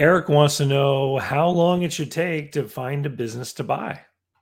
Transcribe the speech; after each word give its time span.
Eric 0.00 0.30
wants 0.30 0.56
to 0.56 0.64
know 0.64 1.18
how 1.18 1.46
long 1.46 1.82
it 1.82 1.92
should 1.92 2.10
take 2.10 2.52
to 2.52 2.66
find 2.66 3.04
a 3.04 3.10
business 3.10 3.52
to 3.52 3.62
buy. 3.62 4.00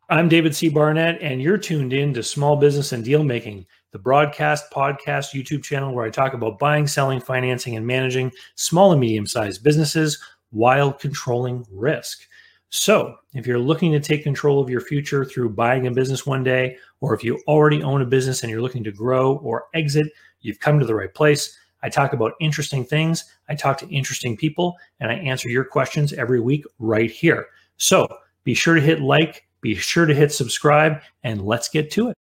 I'm 0.09 0.29
David 0.29 0.55
C. 0.55 0.69
Barnett, 0.69 1.21
and 1.21 1.43
you're 1.43 1.59
tuned 1.59 1.93
in 1.93 2.15
to 2.15 2.23
Small 2.23 2.55
Business 2.55 2.93
and 2.93 3.05
Deal 3.05 3.25
Making, 3.25 3.67
the 3.91 3.99
broadcast, 3.99 4.71
podcast, 4.71 5.35
YouTube 5.35 5.65
channel 5.65 5.93
where 5.93 6.07
I 6.07 6.11
talk 6.11 6.33
about 6.33 6.61
buying, 6.61 6.87
selling, 6.87 7.19
financing, 7.19 7.75
and 7.75 7.85
managing 7.85 8.31
small 8.55 8.93
and 8.93 9.01
medium 9.01 9.27
sized 9.27 9.65
businesses 9.65 10.23
while 10.51 10.93
controlling 10.93 11.67
risk. 11.73 12.21
So, 12.69 13.17
if 13.35 13.45
you're 13.45 13.59
looking 13.59 13.91
to 13.91 14.01
take 14.01 14.23
control 14.23 14.61
of 14.61 14.71
your 14.71 14.81
future 14.81 15.25
through 15.25 15.49
buying 15.51 15.89
a 15.89 15.91
business 15.91 16.25
one 16.25 16.45
day, 16.45 16.77
or 17.01 17.15
if 17.15 17.25
you 17.25 17.37
already 17.49 17.83
own 17.83 18.01
a 18.01 18.07
business 18.07 18.45
and 18.45 18.51
you're 18.51 18.63
looking 18.63 18.85
to 18.85 18.93
grow 18.93 19.39
or 19.39 19.65
exit, 19.75 20.07
you've 20.41 20.61
come 20.61 20.79
to 20.79 20.87
the 20.87 20.95
right 20.95 21.13
place. 21.13 21.59
I 21.83 21.89
talk 21.89 22.13
about 22.13 22.33
interesting 22.41 22.85
things, 22.85 23.25
I 23.49 23.55
talk 23.55 23.79
to 23.79 23.89
interesting 23.89 24.37
people, 24.37 24.77
and 25.01 25.11
I 25.11 25.15
answer 25.15 25.49
your 25.49 25.65
questions 25.65 26.13
every 26.13 26.41
week 26.41 26.65
right 26.79 27.11
here. 27.11 27.47
So, 27.77 28.09
be 28.45 28.55
sure 28.55 28.75
to 28.75 28.81
hit 28.81 29.01
like, 29.01 29.47
be 29.61 29.75
sure 29.75 30.07
to 30.07 30.15
hit 30.15 30.33
subscribe, 30.33 31.01
and 31.23 31.45
let's 31.45 31.69
get 31.69 31.91
to 31.93 32.09
it. 32.09 32.17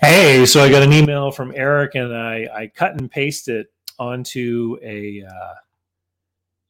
Hey, 0.00 0.46
so 0.46 0.62
I 0.62 0.70
got 0.70 0.82
an 0.82 0.92
email 0.92 1.32
from 1.32 1.52
Eric, 1.56 1.96
and 1.96 2.14
I, 2.14 2.48
I 2.54 2.66
cut 2.68 2.92
and 2.92 3.10
pasted 3.10 3.56
it 3.56 3.66
onto 3.98 4.78
a 4.82 5.24
uh, 5.24 5.54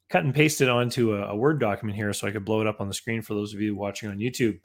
cut 0.09 0.24
and 0.24 0.34
pasted 0.34 0.68
onto 0.68 1.15
a, 1.15 1.29
a, 1.29 1.37
Word 1.37 1.60
document 1.60 1.96
here 1.96 2.12
so 2.12 2.27
I 2.27 2.30
could 2.30 2.45
blow 2.45 2.60
it 2.60 2.66
up 2.66 2.80
on 2.80 2.88
the 2.88 2.95
screen 2.95 3.20
for 3.20 3.34
those 3.34 3.52
of 3.52 3.60
you 3.60 3.77
watching 3.77 4.09
on 4.09 4.18
YouTube. 4.18 4.59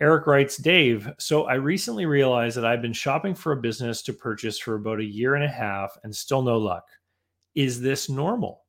Eric 0.00 0.26
writes, 0.26 0.56
Dave, 0.56 1.08
so 1.18 1.44
I 1.44 1.54
recently 1.54 2.06
realized 2.06 2.56
that 2.56 2.64
I've 2.64 2.82
been 2.82 2.92
shopping 2.92 3.34
for 3.34 3.52
a 3.52 3.60
business 3.60 4.02
to 4.02 4.12
purchase 4.12 4.58
for 4.58 4.74
about 4.74 5.00
a 5.00 5.04
year 5.04 5.36
and 5.36 5.44
a 5.44 5.48
half 5.48 5.96
and 6.02 6.14
still 6.14 6.42
no 6.42 6.58
luck. 6.58 6.84
Is 7.54 7.80
this 7.80 8.08
normal? 8.08 8.64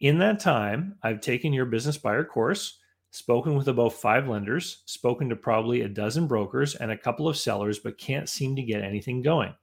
In 0.00 0.18
that 0.18 0.40
time, 0.40 0.96
I've 1.02 1.20
taken 1.20 1.52
your 1.52 1.66
business 1.66 1.96
buyer 1.96 2.24
course, 2.24 2.78
spoken 3.10 3.54
with 3.56 3.68
about 3.68 3.94
five 3.94 4.28
lenders, 4.28 4.82
spoken 4.86 5.28
to 5.30 5.36
probably 5.36 5.80
a 5.80 5.88
dozen 5.88 6.26
brokers 6.26 6.76
and 6.76 6.90
a 6.90 6.98
couple 6.98 7.28
of 7.28 7.36
sellers, 7.36 7.78
but 7.78 7.98
can't 7.98 8.28
seem 8.28 8.54
to 8.56 8.62
get 8.62 8.82
anything 8.82 9.22
going. 9.22 9.54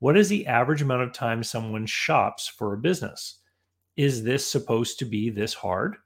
What 0.00 0.16
is 0.16 0.28
the 0.28 0.46
average 0.46 0.82
amount 0.82 1.02
of 1.02 1.12
time 1.12 1.42
someone 1.42 1.86
shops 1.86 2.48
for 2.48 2.72
a 2.72 2.78
business? 2.78 3.38
is 3.96 4.22
this 4.22 4.50
supposed 4.50 4.98
to 4.98 5.04
be 5.04 5.30
this 5.30 5.54
hard? 5.54 5.96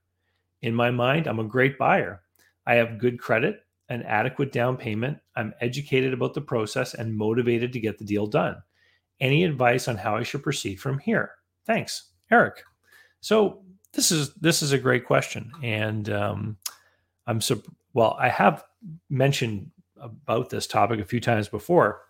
In 0.62 0.74
my 0.74 0.91
mind, 0.91 1.27
I'm 1.27 1.38
a 1.38 1.44
great 1.44 1.78
buyer. 1.78 2.22
I 2.66 2.74
have 2.74 2.98
good 2.98 3.19
credit, 3.19 3.64
an 3.88 4.02
adequate 4.02 4.52
down 4.52 4.76
payment. 4.76 5.18
I'm 5.36 5.54
educated 5.60 6.12
about 6.12 6.34
the 6.34 6.40
process 6.40 6.94
and 6.94 7.16
motivated 7.16 7.72
to 7.72 7.80
get 7.80 7.98
the 7.98 8.04
deal 8.04 8.26
done. 8.26 8.56
Any 9.20 9.44
advice 9.44 9.88
on 9.88 9.96
how 9.96 10.16
I 10.16 10.22
should 10.22 10.42
proceed 10.42 10.76
from 10.80 10.98
here? 10.98 11.30
Thanks, 11.66 12.10
Eric. 12.30 12.62
So 13.20 13.62
this 13.92 14.10
is 14.10 14.34
this 14.34 14.62
is 14.62 14.72
a 14.72 14.78
great 14.78 15.06
question, 15.06 15.50
and 15.62 16.10
um, 16.10 16.56
I'm 17.26 17.40
so 17.40 17.62
well. 17.94 18.16
I 18.20 18.28
have 18.28 18.64
mentioned 19.08 19.70
about 20.00 20.50
this 20.50 20.66
topic 20.66 21.00
a 21.00 21.04
few 21.04 21.20
times 21.20 21.48
before, 21.48 22.02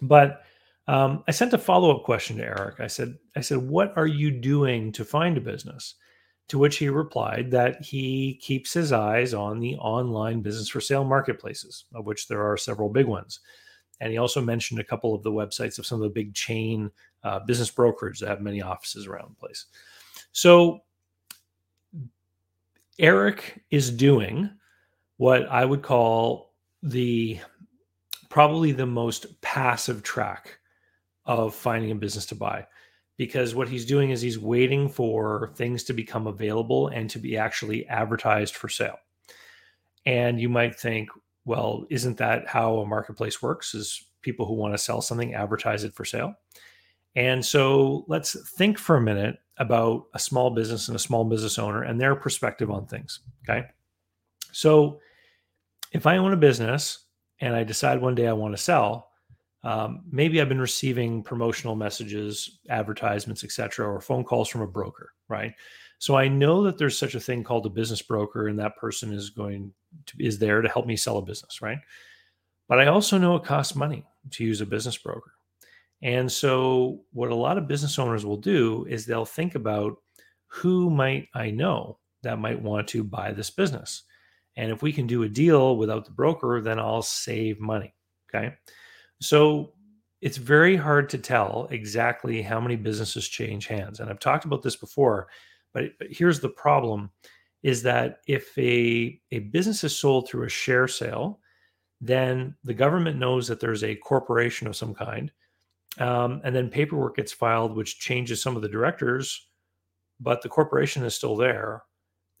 but 0.00 0.42
um, 0.88 1.22
I 1.28 1.30
sent 1.30 1.52
a 1.52 1.58
follow 1.58 1.96
up 1.96 2.04
question 2.04 2.36
to 2.38 2.44
Eric. 2.44 2.80
I 2.80 2.88
said, 2.88 3.16
I 3.36 3.40
said, 3.40 3.58
what 3.58 3.96
are 3.96 4.06
you 4.06 4.30
doing 4.30 4.90
to 4.92 5.04
find 5.04 5.38
a 5.38 5.40
business? 5.40 5.94
To 6.52 6.58
which 6.58 6.76
he 6.76 6.90
replied 6.90 7.50
that 7.52 7.80
he 7.80 8.34
keeps 8.42 8.74
his 8.74 8.92
eyes 8.92 9.32
on 9.32 9.58
the 9.58 9.74
online 9.76 10.42
business 10.42 10.68
for 10.68 10.82
sale 10.82 11.02
marketplaces, 11.02 11.86
of 11.94 12.04
which 12.04 12.28
there 12.28 12.42
are 12.42 12.58
several 12.58 12.90
big 12.90 13.06
ones. 13.06 13.40
And 14.02 14.12
he 14.12 14.18
also 14.18 14.42
mentioned 14.42 14.78
a 14.78 14.84
couple 14.84 15.14
of 15.14 15.22
the 15.22 15.32
websites 15.32 15.78
of 15.78 15.86
some 15.86 15.96
of 15.96 16.02
the 16.02 16.10
big 16.10 16.34
chain 16.34 16.90
uh, 17.24 17.38
business 17.38 17.70
brokers 17.70 18.20
that 18.20 18.28
have 18.28 18.42
many 18.42 18.60
offices 18.60 19.06
around 19.06 19.30
the 19.30 19.40
place. 19.40 19.64
So 20.32 20.82
Eric 22.98 23.64
is 23.70 23.90
doing 23.90 24.50
what 25.16 25.48
I 25.48 25.64
would 25.64 25.80
call 25.80 26.52
the 26.82 27.40
probably 28.28 28.72
the 28.72 28.84
most 28.84 29.40
passive 29.40 30.02
track 30.02 30.58
of 31.24 31.54
finding 31.54 31.92
a 31.92 31.94
business 31.94 32.26
to 32.26 32.34
buy 32.34 32.66
because 33.16 33.54
what 33.54 33.68
he's 33.68 33.86
doing 33.86 34.10
is 34.10 34.20
he's 34.20 34.38
waiting 34.38 34.88
for 34.88 35.52
things 35.54 35.84
to 35.84 35.92
become 35.92 36.26
available 36.26 36.88
and 36.88 37.08
to 37.10 37.18
be 37.18 37.36
actually 37.36 37.86
advertised 37.88 38.56
for 38.56 38.68
sale. 38.68 38.98
And 40.06 40.40
you 40.40 40.48
might 40.48 40.74
think, 40.74 41.10
well, 41.44 41.84
isn't 41.90 42.18
that 42.18 42.48
how 42.48 42.78
a 42.78 42.86
marketplace 42.86 43.42
works? 43.42 43.74
Is 43.74 44.04
people 44.22 44.46
who 44.46 44.54
want 44.54 44.74
to 44.74 44.78
sell 44.78 45.00
something 45.00 45.34
advertise 45.34 45.84
it 45.84 45.94
for 45.94 46.04
sale? 46.04 46.34
And 47.14 47.44
so 47.44 48.04
let's 48.08 48.36
think 48.56 48.78
for 48.78 48.96
a 48.96 49.00
minute 49.00 49.36
about 49.58 50.06
a 50.14 50.18
small 50.18 50.50
business 50.50 50.88
and 50.88 50.96
a 50.96 51.00
small 51.00 51.24
business 51.24 51.58
owner 51.58 51.82
and 51.82 52.00
their 52.00 52.16
perspective 52.16 52.70
on 52.70 52.86
things. 52.86 53.20
Okay. 53.48 53.66
So 54.52 55.00
if 55.92 56.06
I 56.06 56.16
own 56.16 56.32
a 56.32 56.36
business 56.36 57.06
and 57.40 57.54
I 57.54 57.64
decide 57.64 58.00
one 58.00 58.14
day 58.14 58.26
I 58.26 58.32
want 58.32 58.56
to 58.56 58.62
sell, 58.62 59.10
um, 59.64 60.02
maybe 60.10 60.40
I've 60.40 60.48
been 60.48 60.60
receiving 60.60 61.22
promotional 61.22 61.76
messages, 61.76 62.58
advertisements, 62.68 63.44
etc., 63.44 63.86
or 63.86 64.00
phone 64.00 64.24
calls 64.24 64.48
from 64.48 64.62
a 64.62 64.66
broker, 64.66 65.12
right? 65.28 65.54
So 65.98 66.16
I 66.16 66.26
know 66.26 66.64
that 66.64 66.78
there's 66.78 66.98
such 66.98 67.14
a 67.14 67.20
thing 67.20 67.44
called 67.44 67.64
a 67.66 67.70
business 67.70 68.02
broker, 68.02 68.48
and 68.48 68.58
that 68.58 68.76
person 68.76 69.12
is 69.12 69.30
going 69.30 69.72
to 70.06 70.16
is 70.18 70.38
there 70.38 70.62
to 70.62 70.68
help 70.68 70.86
me 70.86 70.96
sell 70.96 71.18
a 71.18 71.22
business, 71.22 71.62
right? 71.62 71.78
But 72.68 72.80
I 72.80 72.86
also 72.86 73.18
know 73.18 73.36
it 73.36 73.44
costs 73.44 73.76
money 73.76 74.04
to 74.30 74.44
use 74.44 74.60
a 74.60 74.66
business 74.66 74.96
broker. 74.96 75.32
And 76.02 76.30
so 76.30 77.02
what 77.12 77.30
a 77.30 77.34
lot 77.34 77.58
of 77.58 77.68
business 77.68 77.98
owners 77.98 78.26
will 78.26 78.36
do 78.36 78.84
is 78.88 79.06
they'll 79.06 79.24
think 79.24 79.54
about 79.54 79.96
who 80.46 80.90
might 80.90 81.28
I 81.34 81.50
know 81.50 81.98
that 82.22 82.38
might 82.38 82.60
want 82.60 82.88
to 82.88 83.04
buy 83.04 83.32
this 83.32 83.50
business. 83.50 84.02
And 84.56 84.70
if 84.70 84.82
we 84.82 84.92
can 84.92 85.06
do 85.06 85.22
a 85.22 85.28
deal 85.28 85.76
without 85.76 86.04
the 86.04 86.10
broker, 86.10 86.60
then 86.60 86.78
I'll 86.78 87.02
save 87.02 87.60
money. 87.60 87.94
Okay. 88.28 88.54
So 89.22 89.72
it's 90.20 90.36
very 90.36 90.76
hard 90.76 91.08
to 91.10 91.18
tell 91.18 91.68
exactly 91.70 92.42
how 92.42 92.60
many 92.60 92.76
businesses 92.76 93.28
change 93.28 93.66
hands. 93.66 94.00
And 94.00 94.10
I've 94.10 94.18
talked 94.18 94.44
about 94.44 94.62
this 94.62 94.76
before, 94.76 95.28
but, 95.72 95.92
here's 96.10 96.40
the 96.40 96.48
problem 96.48 97.10
is 97.62 97.82
that 97.84 98.18
if 98.26 98.56
a, 98.58 99.20
a 99.30 99.38
business 99.38 99.84
is 99.84 99.96
sold 99.96 100.28
through 100.28 100.46
a 100.46 100.50
share 100.50 100.88
sale, 100.88 101.38
then 102.00 102.56
the 102.64 102.74
government 102.74 103.18
knows 103.18 103.46
that 103.46 103.60
there's 103.60 103.84
a 103.84 103.94
corporation 103.94 104.66
of 104.66 104.74
some 104.74 104.92
kind. 104.92 105.30
Um, 105.98 106.40
and 106.44 106.54
then 106.54 106.68
paperwork 106.68 107.16
gets 107.16 107.32
filed, 107.32 107.76
which 107.76 108.00
changes 108.00 108.42
some 108.42 108.56
of 108.56 108.62
the 108.62 108.68
directors, 108.68 109.48
but 110.18 110.42
the 110.42 110.48
corporation 110.48 111.04
is 111.04 111.14
still 111.14 111.36
there. 111.36 111.84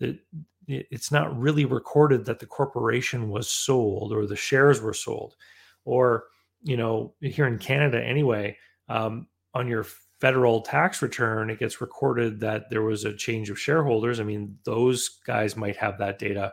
It, 0.00 0.18
it's 0.66 1.12
not 1.12 1.38
really 1.38 1.64
recorded 1.64 2.24
that 2.24 2.40
the 2.40 2.46
corporation 2.46 3.28
was 3.28 3.48
sold 3.48 4.12
or 4.12 4.26
the 4.26 4.36
shares 4.36 4.80
were 4.80 4.94
sold. 4.94 5.36
Or 5.84 6.24
you 6.62 6.76
know, 6.76 7.14
here 7.20 7.46
in 7.46 7.58
Canada 7.58 8.02
anyway, 8.02 8.56
um, 8.88 9.26
on 9.54 9.68
your 9.68 9.84
federal 10.20 10.60
tax 10.60 11.02
return, 11.02 11.50
it 11.50 11.58
gets 11.58 11.80
recorded 11.80 12.38
that 12.40 12.70
there 12.70 12.82
was 12.82 13.04
a 13.04 13.14
change 13.14 13.50
of 13.50 13.58
shareholders. 13.58 14.20
I 14.20 14.22
mean, 14.22 14.56
those 14.64 15.20
guys 15.26 15.56
might 15.56 15.76
have 15.76 15.98
that 15.98 16.18
data. 16.18 16.52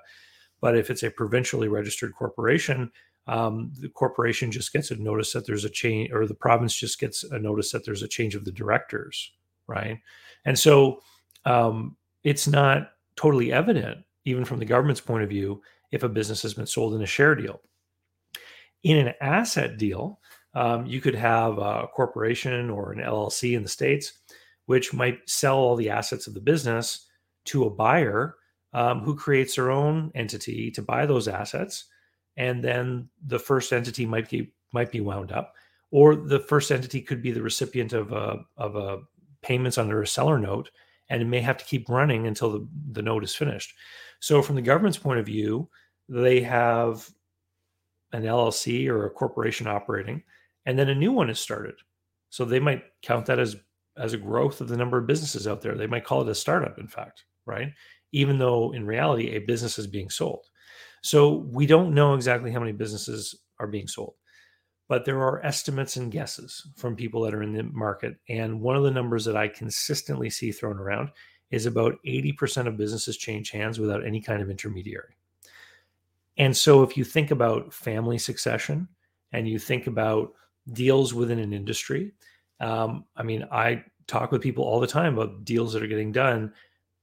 But 0.61 0.77
if 0.77 0.89
it's 0.89 1.03
a 1.03 1.11
provincially 1.11 1.67
registered 1.67 2.13
corporation, 2.15 2.91
um, 3.27 3.71
the 3.79 3.89
corporation 3.89 4.51
just 4.51 4.73
gets 4.73 4.91
a 4.91 4.95
notice 4.95 5.33
that 5.33 5.45
there's 5.45 5.65
a 5.65 5.69
change, 5.69 6.11
or 6.11 6.25
the 6.25 6.33
province 6.33 6.75
just 6.75 6.99
gets 6.99 7.23
a 7.23 7.37
notice 7.37 7.71
that 7.71 7.85
there's 7.85 8.01
a 8.01 8.07
change 8.07 8.33
of 8.33 8.43
the 8.43 8.51
directors, 8.51 9.31
right? 9.67 9.99
And 10.45 10.57
so 10.57 11.01
um, 11.45 11.95
it's 12.23 12.47
not 12.47 12.93
totally 13.15 13.53
evident, 13.53 13.99
even 14.25 14.45
from 14.45 14.57
the 14.57 14.65
government's 14.65 15.01
point 15.01 15.23
of 15.23 15.29
view, 15.29 15.61
if 15.91 16.03
a 16.03 16.09
business 16.09 16.41
has 16.41 16.55
been 16.55 16.65
sold 16.65 16.95
in 16.95 17.03
a 17.03 17.05
share 17.05 17.35
deal. 17.35 17.61
In 18.83 18.97
an 18.97 19.13
asset 19.21 19.77
deal, 19.77 20.19
um, 20.53 20.85
you 20.85 21.01
could 21.01 21.15
have 21.15 21.57
a 21.57 21.87
corporation 21.93 22.69
or 22.69 22.91
an 22.91 22.99
LLC 22.99 23.55
in 23.55 23.63
the 23.63 23.69
States, 23.69 24.13
which 24.65 24.93
might 24.93 25.27
sell 25.29 25.57
all 25.57 25.75
the 25.75 25.89
assets 25.89 26.27
of 26.27 26.33
the 26.33 26.41
business 26.41 27.07
to 27.45 27.65
a 27.65 27.69
buyer 27.69 28.35
um, 28.73 29.01
who 29.01 29.15
creates 29.15 29.55
their 29.55 29.71
own 29.71 30.11
entity 30.15 30.71
to 30.71 30.81
buy 30.81 31.05
those 31.05 31.27
assets. 31.27 31.85
And 32.37 32.63
then 32.63 33.09
the 33.25 33.39
first 33.39 33.73
entity 33.73 34.05
might 34.05 34.29
be, 34.29 34.53
might 34.73 34.91
be 34.91 35.01
wound 35.01 35.31
up, 35.31 35.53
or 35.91 36.15
the 36.15 36.39
first 36.39 36.71
entity 36.71 37.01
could 37.01 37.21
be 37.21 37.31
the 37.31 37.41
recipient 37.41 37.93
of 37.93 38.11
a, 38.11 38.45
of 38.57 38.75
a 38.75 38.99
payments 39.41 39.77
under 39.77 40.01
a 40.01 40.07
seller 40.07 40.39
note, 40.39 40.69
and 41.09 41.21
it 41.21 41.25
may 41.25 41.41
have 41.41 41.57
to 41.57 41.65
keep 41.65 41.89
running 41.89 42.27
until 42.27 42.51
the, 42.51 42.67
the 42.91 43.01
note 43.01 43.23
is 43.23 43.35
finished. 43.35 43.73
So, 44.19 44.41
from 44.41 44.55
the 44.55 44.61
government's 44.61 44.97
point 44.97 45.19
of 45.19 45.25
view, 45.25 45.69
they 46.07 46.41
have 46.41 47.09
an 48.13 48.23
LLC 48.23 48.87
or 48.87 49.05
a 49.05 49.09
corporation 49.09 49.67
operating, 49.67 50.23
and 50.65 50.77
then 50.77 50.89
a 50.89 50.95
new 50.95 51.11
one 51.11 51.29
is 51.29 51.39
started. 51.39 51.75
So 52.29 52.45
they 52.45 52.59
might 52.59 52.83
count 53.01 53.25
that 53.27 53.39
as 53.39 53.55
as 53.99 54.13
a 54.13 54.17
growth 54.17 54.61
of 54.61 54.69
the 54.69 54.77
number 54.77 54.97
of 54.97 55.07
businesses 55.07 55.47
out 55.47 55.61
there. 55.61 55.75
They 55.75 55.87
might 55.87 56.05
call 56.05 56.21
it 56.21 56.29
a 56.29 56.35
startup, 56.35 56.79
in 56.79 56.87
fact, 56.87 57.25
right? 57.45 57.73
Even 58.11 58.39
though 58.39 58.73
in 58.73 58.85
reality 58.85 59.31
a 59.31 59.39
business 59.39 59.77
is 59.77 59.87
being 59.87 60.09
sold. 60.09 60.45
So 61.03 61.45
we 61.51 61.65
don't 61.65 61.93
know 61.93 62.13
exactly 62.13 62.51
how 62.51 62.59
many 62.59 62.71
businesses 62.71 63.35
are 63.59 63.67
being 63.67 63.87
sold, 63.87 64.15
but 64.87 65.05
there 65.05 65.21
are 65.21 65.45
estimates 65.45 65.97
and 65.97 66.11
guesses 66.11 66.65
from 66.75 66.95
people 66.95 67.21
that 67.21 67.33
are 67.33 67.43
in 67.43 67.53
the 67.53 67.63
market. 67.63 68.15
And 68.29 68.61
one 68.61 68.75
of 68.75 68.83
the 68.83 68.91
numbers 68.91 69.25
that 69.25 69.37
I 69.37 69.47
consistently 69.47 70.29
see 70.29 70.51
thrown 70.51 70.77
around 70.77 71.09
is 71.51 71.65
about 71.65 71.95
80% 72.05 72.67
of 72.67 72.77
businesses 72.77 73.17
change 73.17 73.51
hands 73.51 73.79
without 73.79 74.05
any 74.05 74.21
kind 74.21 74.41
of 74.41 74.49
intermediary. 74.49 75.15
And 76.39 76.55
so 76.55 76.81
if 76.83 76.97
you 76.97 77.03
think 77.03 77.31
about 77.31 77.73
family 77.73 78.17
succession 78.17 78.87
and 79.33 79.47
you 79.47 79.59
think 79.59 79.87
about 79.87 80.33
deals 80.71 81.13
within 81.13 81.37
an 81.37 81.53
industry, 81.53 82.13
um, 82.61 83.05
I 83.15 83.23
mean, 83.23 83.45
I 83.51 83.83
talk 84.07 84.31
with 84.31 84.41
people 84.41 84.63
all 84.63 84.79
the 84.79 84.87
time 84.87 85.17
about 85.17 85.43
deals 85.43 85.73
that 85.73 85.83
are 85.83 85.87
getting 85.87 86.13
done. 86.13 86.53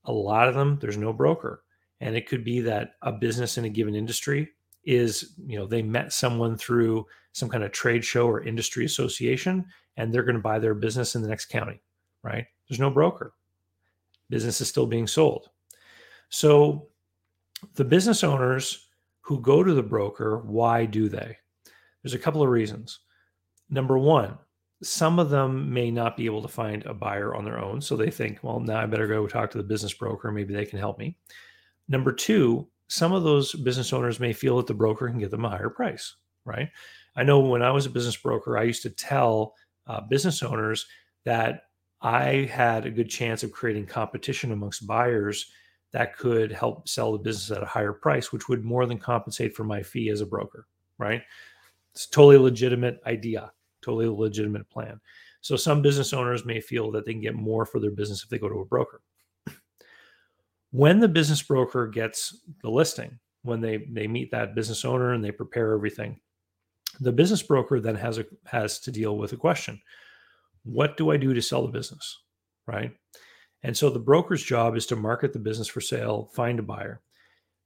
A 0.07 0.13
lot 0.13 0.49
of 0.49 0.55
them, 0.55 0.79
there's 0.81 0.97
no 0.97 1.13
broker. 1.13 1.63
And 2.01 2.17
it 2.17 2.27
could 2.27 2.45
be 2.45 2.61
that 2.61 2.95
a 3.03 3.13
business 3.13 3.59
in 3.59 3.67
a 3.67 3.71
given 3.71 3.95
industry 3.95 4.49
is, 4.85 5.35
you 5.47 5.59
know, 5.59 5.67
they 5.67 5.83
met 5.83 6.13
someone 6.13 6.57
through 6.57 7.07
some 7.33 7.49
kind 7.49 7.63
of 7.63 7.73
trade 7.73 8.05
show 8.05 8.27
or 8.27 8.43
industry 8.43 8.87
association 8.87 9.67
and 9.97 10.13
they're 10.13 10.23
going 10.23 10.37
to 10.37 10.43
buy 10.43 10.59
their 10.59 10.75
business 10.75 11.15
in 11.15 11.23
the 11.23 11.29
next 11.29 11.47
county, 11.47 11.83
right? 12.23 12.47
There's 12.69 12.81
no 12.81 12.91
broker. 12.91 13.35
Business 14.31 14.61
is 14.61 14.69
still 14.69 14.87
being 14.87 15.07
sold. 15.07 15.49
So 16.29 16.89
the 17.75 17.85
business 17.85 18.25
owners 18.25 18.86
who 19.27 19.41
go 19.41 19.65
to 19.65 19.75
the 19.75 19.83
broker, 19.83 20.39
why 20.39 20.85
do 20.85 21.09
they? 21.09 21.37
There's 22.03 22.15
a 22.15 22.19
couple 22.19 22.43
of 22.43 22.49
reasons. 22.49 23.01
Number 23.69 23.99
one, 23.99 24.39
some 24.85 25.19
of 25.19 25.31
them 25.31 25.73
may 25.73 25.91
not 25.91 26.17
be 26.17 26.27
able 26.27 26.43
to 26.43 26.49
find 26.49 26.87
a 26.87 26.95
buyer 26.95 27.35
on 27.35 27.45
their 27.45 27.59
own. 27.59 27.81
So 27.81 27.97
they 27.97 28.09
think, 28.09 28.39
well, 28.43 28.61
now 28.61 28.81
I 28.81 28.87
better 28.87 29.09
go 29.09 29.27
talk 29.27 29.51
to 29.51 29.59
the 29.59 29.65
business 29.65 29.93
broker. 29.93 30.31
Maybe 30.31 30.55
they 30.55 30.65
can 30.65 30.79
help 30.79 31.01
me. 31.01 31.17
Number 31.89 32.13
two, 32.13 32.69
some 32.87 33.13
of 33.13 33.25
those 33.25 33.53
business 33.53 33.93
owners 33.93 34.21
may 34.21 34.33
feel 34.33 34.59
that 34.59 34.69
the 34.69 34.75
broker 34.75 35.09
can 35.09 35.19
get 35.19 35.33
them 35.33 35.45
a 35.45 35.51
higher 35.51 35.71
price, 35.71 36.15
right? 36.45 36.69
I 37.17 37.25
know 37.25 37.41
when 37.41 37.63
I 37.63 37.73
was 37.73 37.87
a 37.87 37.91
business 37.91 38.17
broker, 38.17 38.57
I 38.57 38.63
used 38.63 38.83
to 38.83 38.91
tell 38.91 39.55
uh, 39.89 40.03
business 40.03 40.41
owners 40.45 40.87
that 41.25 41.65
I 42.01 42.49
had 42.53 42.87
a 42.87 42.93
good 42.93 43.11
chance 43.11 43.43
of 43.43 43.51
creating 43.51 43.87
competition 43.87 44.53
amongst 44.53 44.87
buyers 44.87 45.51
that 45.97 46.17
could 46.19 46.53
help 46.53 46.87
sell 46.87 47.13
the 47.13 47.19
business 47.19 47.57
at 47.57 47.63
a 47.63 47.67
higher 47.67 47.95
price, 47.95 48.31
which 48.31 48.49
would 48.49 48.63
more 48.63 48.85
than 48.85 48.99
compensate 48.99 49.57
for 49.57 49.65
my 49.65 49.83
fee 49.83 50.11
as 50.11 50.21
a 50.21 50.27
broker, 50.27 50.67
right? 50.99 51.23
It's 51.95 52.07
totally 52.07 52.37
legitimate 52.37 53.01
idea, 53.07 53.51
totally 53.81 54.07
legitimate 54.07 54.69
plan. 54.69 55.01
So 55.41 55.57
some 55.57 55.81
business 55.81 56.13
owners 56.13 56.45
may 56.45 56.61
feel 56.61 56.91
that 56.91 57.07
they 57.07 57.13
can 57.13 57.23
get 57.23 57.35
more 57.35 57.65
for 57.65 57.81
their 57.81 57.91
business 57.91 58.23
if 58.23 58.29
they 58.29 58.39
go 58.39 58.49
to 58.49 58.61
a 58.61 58.65
broker. 58.67 59.01
When 60.73 61.01
the 61.01 61.09
business 61.09 61.41
broker 61.41 61.87
gets 61.87 62.43
the 62.61 62.69
listing, 62.69 63.19
when 63.43 63.63
they 63.63 63.87
they 63.91 64.07
meet 64.07 64.31
that 64.33 64.55
business 64.55 64.85
owner 64.85 65.15
and 65.15 65.25
they 65.25 65.31
prepare 65.31 65.73
everything, 65.73 66.21
the 67.01 67.13
business 67.13 67.43
broker 67.43 67.81
then 67.81 67.95
has 67.95 68.19
a 68.19 68.27
has 68.45 68.81
to 68.81 68.91
deal 68.91 69.17
with 69.17 69.33
a 69.33 69.37
question 69.37 69.81
what 70.67 70.97
do 70.97 71.11
i 71.11 71.17
do 71.17 71.33
to 71.33 71.43
sell 71.43 71.63
the 71.63 71.73
business 71.73 72.23
right 72.67 72.93
and 73.67 73.77
so 73.77 73.91
the 73.91 73.99
broker's 73.99 74.43
job 74.43 74.77
is 74.77 74.87
to 74.87 74.97
market 74.97 75.33
the 75.33 75.39
business 75.39 75.69
for 75.69 75.81
sale 75.81 76.31
find 76.33 76.59
a 76.59 76.63
buyer 76.63 77.01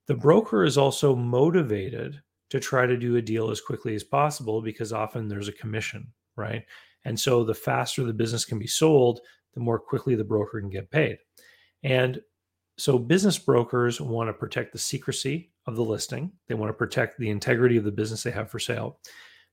the 0.07 0.15
broker 0.15 0.65
is 0.65 0.77
also 0.77 1.15
motivated 1.15 2.21
to 2.49 2.59
try 2.59 2.87
to 2.87 2.97
do 2.97 3.17
a 3.17 3.23
deal 3.23 3.51
as 3.51 3.61
quickly 3.61 3.95
as 3.95 4.03
possible 4.03 4.61
because 4.61 4.93
often 4.93 5.29
there's 5.29 5.49
a 5.49 5.53
commission 5.53 6.07
right 6.37 6.65
and 7.05 7.19
so 7.19 7.45
the 7.45 7.55
faster 7.55 8.03
the 8.05 8.13
business 8.13 8.45
can 8.45 8.59
be 8.59 8.67
sold 8.67 9.21
the 9.55 9.61
more 9.61 9.79
quickly 9.79 10.15
the 10.15 10.25
broker 10.25 10.61
can 10.61 10.71
get 10.71 10.91
paid 10.91 11.19
and 11.83 12.21
so 12.81 12.99
business 12.99 13.39
brokers 13.39 14.01
want 14.01 14.29
to 14.29 14.33
protect 14.33 14.73
the 14.73 14.79
secrecy 14.79 15.51
of 15.67 15.77
the 15.77 15.85
listing. 15.85 16.33
They 16.49 16.55
want 16.55 16.71
to 16.71 16.75
protect 16.75 17.19
the 17.19 17.31
integrity 17.31 17.77
of 17.77 17.85
the 17.85 17.93
business 17.93 18.23
they 18.23 18.31
have 18.31 18.51
for 18.51 18.59
sale. 18.59 18.99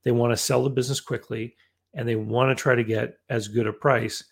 They 0.03 0.11
want 0.11 0.31
to 0.31 0.37
sell 0.37 0.63
the 0.63 0.69
business 0.69 1.01
quickly 1.01 1.55
and 1.93 2.07
they 2.07 2.15
want 2.15 2.55
to 2.55 2.61
try 2.61 2.75
to 2.75 2.83
get 2.83 3.17
as 3.29 3.49
good 3.49 3.67
a 3.67 3.73
price. 3.73 4.23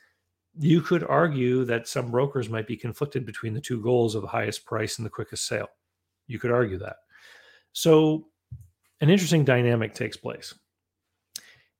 You 0.58 0.82
could 0.82 1.04
argue 1.04 1.66
that 1.66 1.88
some 1.88 2.12
brokers 2.12 2.50
might 2.50 2.68
be 2.68 2.78
conflicted 2.78 3.26
between 3.26 3.54
the 3.54 3.62
two 3.62 3.82
goals 3.82 4.16
of 4.16 4.22
the 4.22 4.28
highest 4.28 4.66
price 4.66 4.98
and 4.98 5.06
the 5.06 5.12
quickest 5.12 5.48
sale. 5.48 5.70
You 6.28 6.40
could 6.40 6.52
argue 6.52 6.78
that. 6.80 6.98
So, 7.74 8.28
an 9.02 9.10
interesting 9.10 9.44
dynamic 9.44 9.94
takes 9.94 10.16
place. 10.16 10.54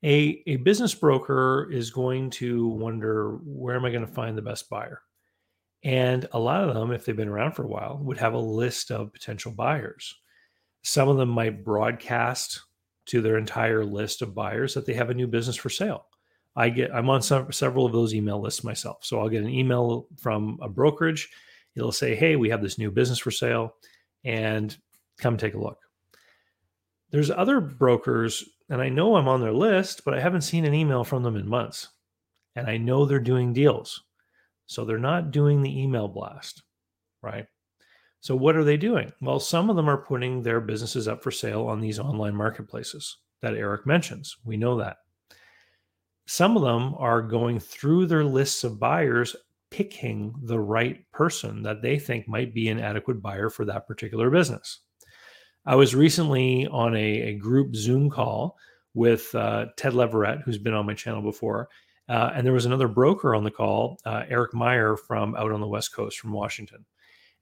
A, 0.04 0.44
a 0.46 0.58
business 0.58 0.94
broker 0.94 1.70
is 1.72 1.90
going 1.90 2.30
to 2.32 2.68
wonder 2.68 3.40
where 3.44 3.76
am 3.76 3.86
I 3.86 3.92
going 3.92 4.06
to 4.06 4.14
find 4.14 4.38
the 4.38 4.42
best 4.42 4.70
buyer? 4.70 5.02
And 5.84 6.28
a 6.32 6.40
lot 6.40 6.68
of 6.68 6.74
them, 6.74 6.92
if 6.92 7.06
they've 7.06 7.16
been 7.16 7.30
around 7.30 7.54
for 7.54 7.64
a 7.64 7.68
while, 7.68 8.00
would 8.04 8.18
have 8.18 8.34
a 8.34 8.40
list 8.40 8.92
of 8.92 9.14
potential 9.14 9.52
buyers. 9.52 10.16
Some 10.84 11.10
of 11.10 11.18
them 11.18 11.30
might 11.30 11.64
broadcast 11.64 12.62
to 13.08 13.22
their 13.22 13.38
entire 13.38 13.86
list 13.86 14.22
of 14.22 14.36
buyers 14.36 14.74
that 14.74 14.86
they 14.86 14.94
have 14.94 15.10
a 15.10 15.14
new 15.14 15.28
business 15.28 15.56
for 15.56 15.70
sale. 15.70 16.06
I 16.56 16.70
get 16.70 16.94
I'm 16.94 17.10
on 17.10 17.22
some, 17.22 17.52
several 17.52 17.86
of 17.86 17.92
those 17.92 18.14
email 18.14 18.42
lists 18.42 18.64
myself. 18.64 19.04
So 19.04 19.20
I'll 19.20 19.30
get 19.30 19.44
an 19.44 19.50
email 19.50 20.08
from 20.18 20.58
a 20.62 20.70
brokerage. 20.70 21.30
It'll 21.76 21.92
say, 21.92 22.16
"Hey, 22.16 22.36
we 22.36 22.50
have 22.50 22.62
this 22.62 22.78
new 22.78 22.92
business 22.92 23.20
for 23.20 23.32
sale 23.32 23.76
and 24.24 24.76
come 25.18 25.38
take 25.38 25.56
a 25.56 25.60
look." 25.60 25.80
There's 27.12 27.32
other 27.32 27.60
brokers 27.60 28.44
and 28.70 28.82
I 28.82 28.90
know 28.90 29.16
I'm 29.16 29.28
on 29.28 29.42
their 29.42 29.54
list, 29.54 30.04
but 30.06 30.14
I 30.14 30.20
haven't 30.20 30.42
seen 30.42 30.66
an 30.66 30.74
email 30.74 31.04
from 31.04 31.24
them 31.24 31.36
in 31.36 31.48
months. 31.48 31.90
And 32.56 32.68
I 32.68 32.78
know 32.78 33.06
they're 33.06 33.20
doing 33.20 33.54
deals. 33.54 34.04
So 34.66 34.86
they're 34.86 34.98
not 34.98 35.32
doing 35.32 35.62
the 35.62 35.82
email 35.82 36.08
blast, 36.08 36.64
right? 37.22 37.46
So 38.22 38.36
what 38.36 38.56
are 38.56 38.64
they 38.64 38.78
doing? 38.78 39.12
Well, 39.22 39.40
some 39.40 39.70
of 39.70 39.76
them 39.76 39.88
are 39.88 39.98
putting 40.04 40.42
their 40.42 40.60
businesses 40.60 41.08
up 41.08 41.22
for 41.22 41.30
sale 41.30 41.68
on 41.68 41.80
these 41.80 42.00
online 42.00 42.36
marketplaces 42.36 43.18
that 43.42 43.54
Eric 43.54 43.86
mentions. 43.86 44.38
We 44.44 44.58
know 44.58 44.78
that. 44.80 44.98
Some 46.28 46.58
of 46.58 46.64
them 46.64 46.96
are 46.98 47.22
going 47.22 47.60
through 47.60 48.08
their 48.08 48.24
lists 48.24 48.64
of 48.64 48.80
buyers, 48.80 49.36
picking 49.70 50.34
the 50.44 50.60
right 50.60 51.10
person 51.12 51.64
that 51.64 51.82
they 51.82 52.00
think 52.00 52.28
might 52.28 52.54
be 52.54 52.70
an 52.70 52.80
adequate 52.80 53.22
buyer 53.22 53.50
for 53.50 53.66
that 53.66 53.88
particular 53.88 54.30
business. 54.30 54.80
I 55.66 55.76
was 55.76 55.96
recently 55.96 56.68
on 56.68 56.96
a, 56.96 57.22
a 57.22 57.34
group 57.36 57.76
Zoom 57.76 58.10
call 58.10 58.58
with 58.94 59.34
uh, 59.36 59.68
Ted 59.76 59.94
Leverett, 59.94 60.42
who's 60.46 60.58
been 60.58 60.74
on 60.74 60.86
my 60.86 60.94
channel 60.94 61.22
before, 61.22 61.70
uh, 62.08 62.32
and 62.34 62.46
there 62.46 62.54
was 62.54 62.66
another 62.66 62.88
broker 62.88 63.36
on 63.36 63.44
the 63.44 63.52
call, 63.52 63.98
uh, 64.06 64.24
Eric 64.30 64.54
Meyer 64.54 64.96
from 64.96 65.36
out 65.36 65.52
on 65.52 65.60
the 65.60 65.68
West 65.68 65.94
Coast 65.94 66.20
from 66.20 66.32
Washington. 66.32 66.86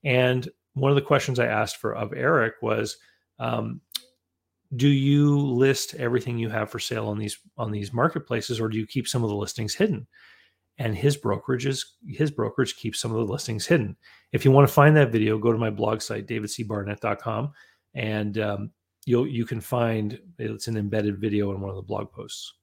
And 0.04 0.48
one 0.74 0.92
of 0.92 0.96
the 0.96 1.02
questions 1.02 1.38
I 1.38 1.48
asked 1.48 1.78
for 1.78 1.94
of 1.94 2.14
Eric 2.14 2.56
was, 2.62 2.98
um, 3.40 3.82
do 4.76 4.88
you 4.88 5.38
list 5.38 5.96
everything 5.96 6.38
you 6.38 6.50
have 6.50 6.70
for 6.70 6.80
sale 6.80 7.08
on 7.08 7.18
these 7.18 7.38
on 7.58 7.72
these 7.72 7.94
marketplaces, 7.94 8.60
or 8.60 8.70
do 8.70 8.78
you 8.78 8.88
keep 8.88 9.08
some 9.08 9.24
of 9.24 9.30
the 9.30 9.36
listings 9.36 9.76
hidden? 9.76 10.08
And 10.80 10.98
his 10.98 11.18
brokerages, 11.18 11.86
his 12.08 12.32
brokerage 12.32 12.76
keeps 12.76 13.00
some 13.00 13.12
of 13.12 13.18
the 13.18 13.32
listings 13.32 13.68
hidden. 13.68 13.96
If 14.32 14.44
you 14.44 14.52
want 14.52 14.68
to 14.68 14.74
find 14.74 14.96
that 14.98 15.12
video, 15.12 15.38
go 15.38 15.52
to 15.52 15.58
my 15.58 15.70
blog 15.70 16.02
site, 16.02 16.28
davidcbarnett.com, 16.28 17.52
and 17.94 18.38
um, 18.40 18.72
you'll 19.06 19.28
you 19.28 19.46
can 19.46 19.62
find 19.62 20.20
it's 20.40 20.68
an 20.68 20.78
embedded 20.78 21.20
video 21.20 21.52
in 21.54 21.62
one 21.62 21.70
of 21.70 21.76
the 21.76 21.82
blog 21.82 22.12
posts. 22.12 22.54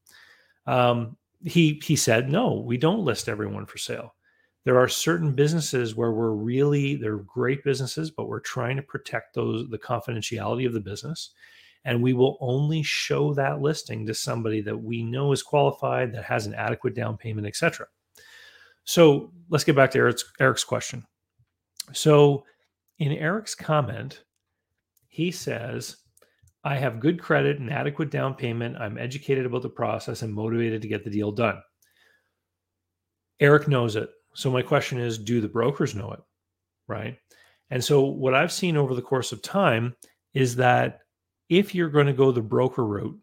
Um, 0.67 1.17
he 1.45 1.81
he 1.85 1.97
said, 1.97 2.31
no, 2.31 2.55
we 2.55 2.77
don't 2.77 3.05
list 3.05 3.29
everyone 3.29 3.67
for 3.67 3.79
sale. 3.79 4.15
There 4.65 4.79
are 4.79 4.89
certain 4.89 5.33
businesses 5.33 5.95
where 5.95 6.13
we're 6.13 6.33
really 6.33 6.97
they're 6.97 7.19
great 7.19 7.65
businesses, 7.65 8.11
but 8.11 8.29
we're 8.29 8.41
trying 8.41 8.77
to 8.77 8.83
protect 8.83 9.35
those 9.35 9.69
the 9.71 9.79
confidentiality 9.79 10.67
of 10.67 10.73
the 10.73 10.81
business. 10.81 11.31
And 11.85 12.03
we 12.03 12.13
will 12.13 12.37
only 12.41 12.83
show 12.83 13.33
that 13.35 13.63
listing 13.63 14.07
to 14.07 14.15
somebody 14.15 14.61
that 14.63 14.77
we 14.77 15.03
know 15.03 15.33
is 15.33 15.43
qualified, 15.43 16.13
that 16.13 16.25
has 16.25 16.47
an 16.47 16.55
adequate 16.55 16.95
down 16.95 17.17
payment, 17.17 17.47
etc. 17.47 17.87
So 18.85 19.33
let's 19.49 19.65
get 19.65 19.77
back 19.77 19.91
to 19.93 19.99
Eric's, 19.99 20.25
Eric's 20.39 20.65
question. 20.65 21.07
So 21.93 22.45
in 22.99 23.13
Eric's 23.13 23.55
comment, 23.55 24.23
he 25.09 25.31
says, 25.31 25.97
I 26.63 26.77
have 26.77 27.01
good 27.01 27.19
credit 27.21 27.59
and 27.59 27.73
adequate 27.73 28.11
down 28.11 28.35
payment. 28.35 28.77
I'm 28.77 28.99
educated 28.99 29.47
about 29.47 29.63
the 29.63 29.71
process 29.71 30.23
and 30.23 30.35
motivated 30.35 30.83
to 30.83 30.89
get 30.89 31.05
the 31.05 31.11
deal 31.11 31.33
done. 31.33 31.63
Eric 33.41 33.69
knows 33.69 33.97
it. 33.97 34.11
So 34.35 34.51
my 34.51 34.63
question 34.63 35.01
is 35.01 35.19
do 35.19 35.41
the 35.41 35.49
brokers 35.49 35.95
know 35.95 36.13
it? 36.13 36.21
Right? 36.87 37.17
And 37.71 37.83
so 37.83 38.03
what 38.03 38.35
I've 38.35 38.53
seen 38.53 38.77
over 38.77 38.95
the 38.95 39.03
course 39.03 39.33
of 39.33 39.43
time 39.43 39.97
is 40.35 40.57
that 40.57 41.00
if 41.51 41.75
you're 41.75 41.91
going 41.91 42.07
to 42.07 42.13
go 42.13 42.33
the 42.33 42.41
broker 42.41 42.87
route, 42.87 43.19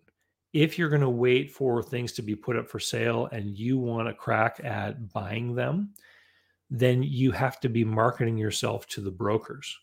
if 0.53 0.77
you're 0.77 0.89
going 0.89 1.01
to 1.01 1.09
wait 1.09 1.51
for 1.51 1.81
things 1.81 2.11
to 2.11 2.21
be 2.21 2.35
put 2.35 2.57
up 2.57 2.69
for 2.69 2.79
sale 2.79 3.27
and 3.31 3.57
you 3.57 3.77
want 3.77 4.07
to 4.07 4.13
crack 4.13 4.59
at 4.63 5.11
buying 5.13 5.55
them, 5.55 5.93
then 6.69 7.01
you 7.01 7.31
have 7.31 7.59
to 7.61 7.69
be 7.69 7.85
marketing 7.85 8.37
yourself 8.37 8.85
to 8.87 9.01
the 9.01 9.11
brokers 9.11 9.75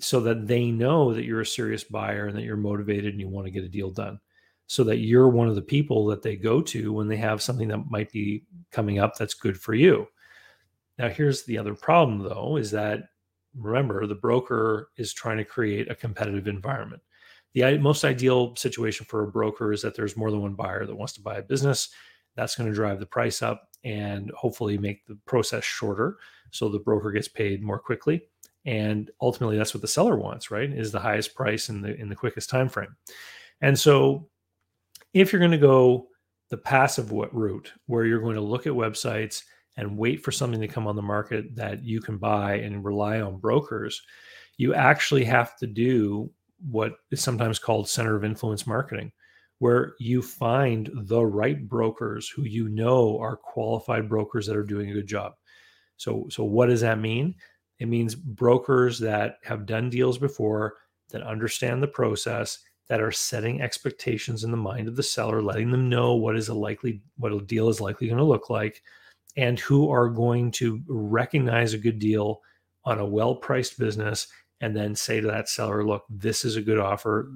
so 0.00 0.18
that 0.20 0.48
they 0.48 0.72
know 0.72 1.14
that 1.14 1.24
you're 1.24 1.42
a 1.42 1.46
serious 1.46 1.84
buyer 1.84 2.26
and 2.26 2.36
that 2.36 2.42
you're 2.42 2.56
motivated 2.56 3.12
and 3.12 3.20
you 3.20 3.28
want 3.28 3.46
to 3.46 3.52
get 3.52 3.62
a 3.62 3.68
deal 3.68 3.90
done. 3.90 4.18
So 4.66 4.82
that 4.84 4.98
you're 4.98 5.28
one 5.28 5.46
of 5.46 5.54
the 5.54 5.62
people 5.62 6.06
that 6.06 6.22
they 6.22 6.36
go 6.36 6.60
to 6.62 6.92
when 6.92 7.06
they 7.06 7.18
have 7.18 7.42
something 7.42 7.68
that 7.68 7.90
might 7.90 8.10
be 8.10 8.44
coming 8.72 8.98
up 8.98 9.14
that's 9.16 9.34
good 9.34 9.60
for 9.60 9.74
you. 9.74 10.08
Now 10.98 11.08
here's 11.08 11.44
the 11.44 11.58
other 11.58 11.74
problem 11.74 12.20
though 12.20 12.56
is 12.56 12.70
that 12.72 13.10
remember 13.56 14.06
the 14.06 14.14
broker 14.14 14.88
is 14.96 15.12
trying 15.12 15.36
to 15.36 15.44
create 15.44 15.90
a 15.90 15.94
competitive 15.94 16.48
environment 16.48 17.02
the 17.54 17.78
most 17.78 18.04
ideal 18.04 18.54
situation 18.56 19.06
for 19.06 19.22
a 19.22 19.30
broker 19.30 19.72
is 19.72 19.82
that 19.82 19.94
there's 19.96 20.16
more 20.16 20.30
than 20.30 20.42
one 20.42 20.54
buyer 20.54 20.86
that 20.86 20.96
wants 20.96 21.14
to 21.14 21.22
buy 21.22 21.36
a 21.36 21.42
business. 21.42 21.90
That's 22.36 22.56
going 22.56 22.68
to 22.68 22.74
drive 22.74 23.00
the 23.00 23.06
price 23.06 23.42
up 23.42 23.68
and 23.84 24.30
hopefully 24.32 24.76
make 24.76 25.06
the 25.06 25.16
process 25.24 25.64
shorter 25.64 26.18
so 26.50 26.68
the 26.68 26.80
broker 26.80 27.10
gets 27.12 27.28
paid 27.28 27.62
more 27.62 27.78
quickly. 27.78 28.22
And 28.66 29.10
ultimately 29.20 29.56
that's 29.56 29.74
what 29.74 29.82
the 29.82 29.88
seller 29.88 30.16
wants 30.16 30.50
right 30.50 30.72
is 30.72 30.90
the 30.90 31.00
highest 31.00 31.34
price 31.34 31.68
in 31.68 31.82
the 31.82 31.94
in 31.96 32.08
the 32.08 32.16
quickest 32.16 32.48
time 32.48 32.68
frame 32.68 32.96
and 33.60 33.78
so 33.78 34.28
if 35.12 35.32
you're 35.32 35.40
going 35.40 35.50
to 35.50 35.58
go 35.58 36.08
the 36.50 36.56
passive 36.56 37.12
route 37.12 37.72
where 37.86 38.04
you're 38.04 38.20
going 38.20 38.36
to 38.36 38.40
look 38.40 38.66
at 38.66 38.72
websites 38.72 39.42
and 39.76 39.98
wait 39.98 40.22
for 40.22 40.32
something 40.32 40.60
to 40.60 40.68
come 40.68 40.86
on 40.86 40.96
the 40.96 41.02
market 41.02 41.54
that 41.56 41.82
you 41.82 42.00
can 42.00 42.16
buy 42.16 42.54
and 42.54 42.84
rely 42.84 43.20
on 43.20 43.38
brokers 43.38 44.02
you 44.56 44.74
actually 44.74 45.24
have 45.24 45.56
to 45.58 45.66
do 45.66 46.30
what 46.70 46.94
is 47.10 47.22
sometimes 47.22 47.58
called 47.58 47.88
center 47.88 48.16
of 48.16 48.24
influence 48.24 48.66
marketing 48.66 49.12
where 49.58 49.94
you 49.98 50.20
find 50.20 50.90
the 50.92 51.24
right 51.24 51.68
brokers 51.68 52.28
who 52.28 52.42
you 52.42 52.68
know 52.68 53.18
are 53.18 53.36
qualified 53.36 54.08
brokers 54.08 54.46
that 54.46 54.56
are 54.56 54.64
doing 54.64 54.90
a 54.90 54.94
good 54.94 55.06
job. 55.06 55.32
So 55.96 56.26
so 56.30 56.44
what 56.44 56.66
does 56.66 56.80
that 56.80 56.98
mean? 56.98 57.34
It 57.78 57.86
means 57.86 58.14
brokers 58.14 58.98
that 59.00 59.38
have 59.44 59.66
done 59.66 59.90
deals 59.90 60.18
before, 60.18 60.74
that 61.10 61.22
understand 61.22 61.82
the 61.82 61.88
process, 61.88 62.58
that 62.88 63.00
are 63.00 63.12
setting 63.12 63.62
expectations 63.62 64.44
in 64.44 64.50
the 64.50 64.56
mind 64.56 64.88
of 64.88 64.96
the 64.96 65.02
seller, 65.02 65.42
letting 65.42 65.70
them 65.70 65.88
know 65.88 66.14
what 66.14 66.36
is 66.36 66.48
a 66.48 66.54
likely 66.54 67.02
what 67.16 67.32
a 67.32 67.40
deal 67.40 67.68
is 67.68 67.80
likely 67.80 68.08
going 68.08 68.18
to 68.18 68.24
look 68.24 68.50
like, 68.50 68.82
and 69.36 69.58
who 69.60 69.90
are 69.90 70.08
going 70.08 70.50
to 70.52 70.82
recognize 70.88 71.72
a 71.72 71.78
good 71.78 71.98
deal 71.98 72.40
on 72.84 72.98
a 72.98 73.06
well-priced 73.06 73.78
business 73.78 74.26
and 74.64 74.74
then 74.74 74.94
say 74.94 75.20
to 75.20 75.26
that 75.26 75.50
seller, 75.50 75.84
look, 75.84 76.04
this 76.08 76.42
is 76.42 76.56
a 76.56 76.62
good 76.62 76.78
offer. 76.78 77.30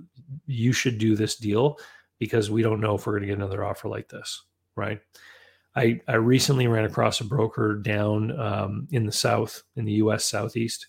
You 0.46 0.72
should 0.72 0.96
do 0.96 1.14
this 1.14 1.36
deal 1.36 1.78
because 2.18 2.50
we 2.50 2.62
don't 2.62 2.80
know 2.80 2.94
if 2.94 3.06
we're 3.06 3.12
going 3.12 3.24
to 3.24 3.26
get 3.26 3.36
another 3.36 3.62
offer 3.62 3.86
like 3.86 4.08
this, 4.08 4.42
right? 4.76 4.98
I, 5.76 6.00
I 6.08 6.14
recently 6.14 6.66
ran 6.68 6.86
across 6.86 7.20
a 7.20 7.24
broker 7.24 7.74
down 7.74 8.38
um, 8.40 8.88
in 8.92 9.04
the 9.04 9.12
South, 9.12 9.62
in 9.76 9.84
the 9.84 9.92
US 10.04 10.24
Southeast, 10.24 10.86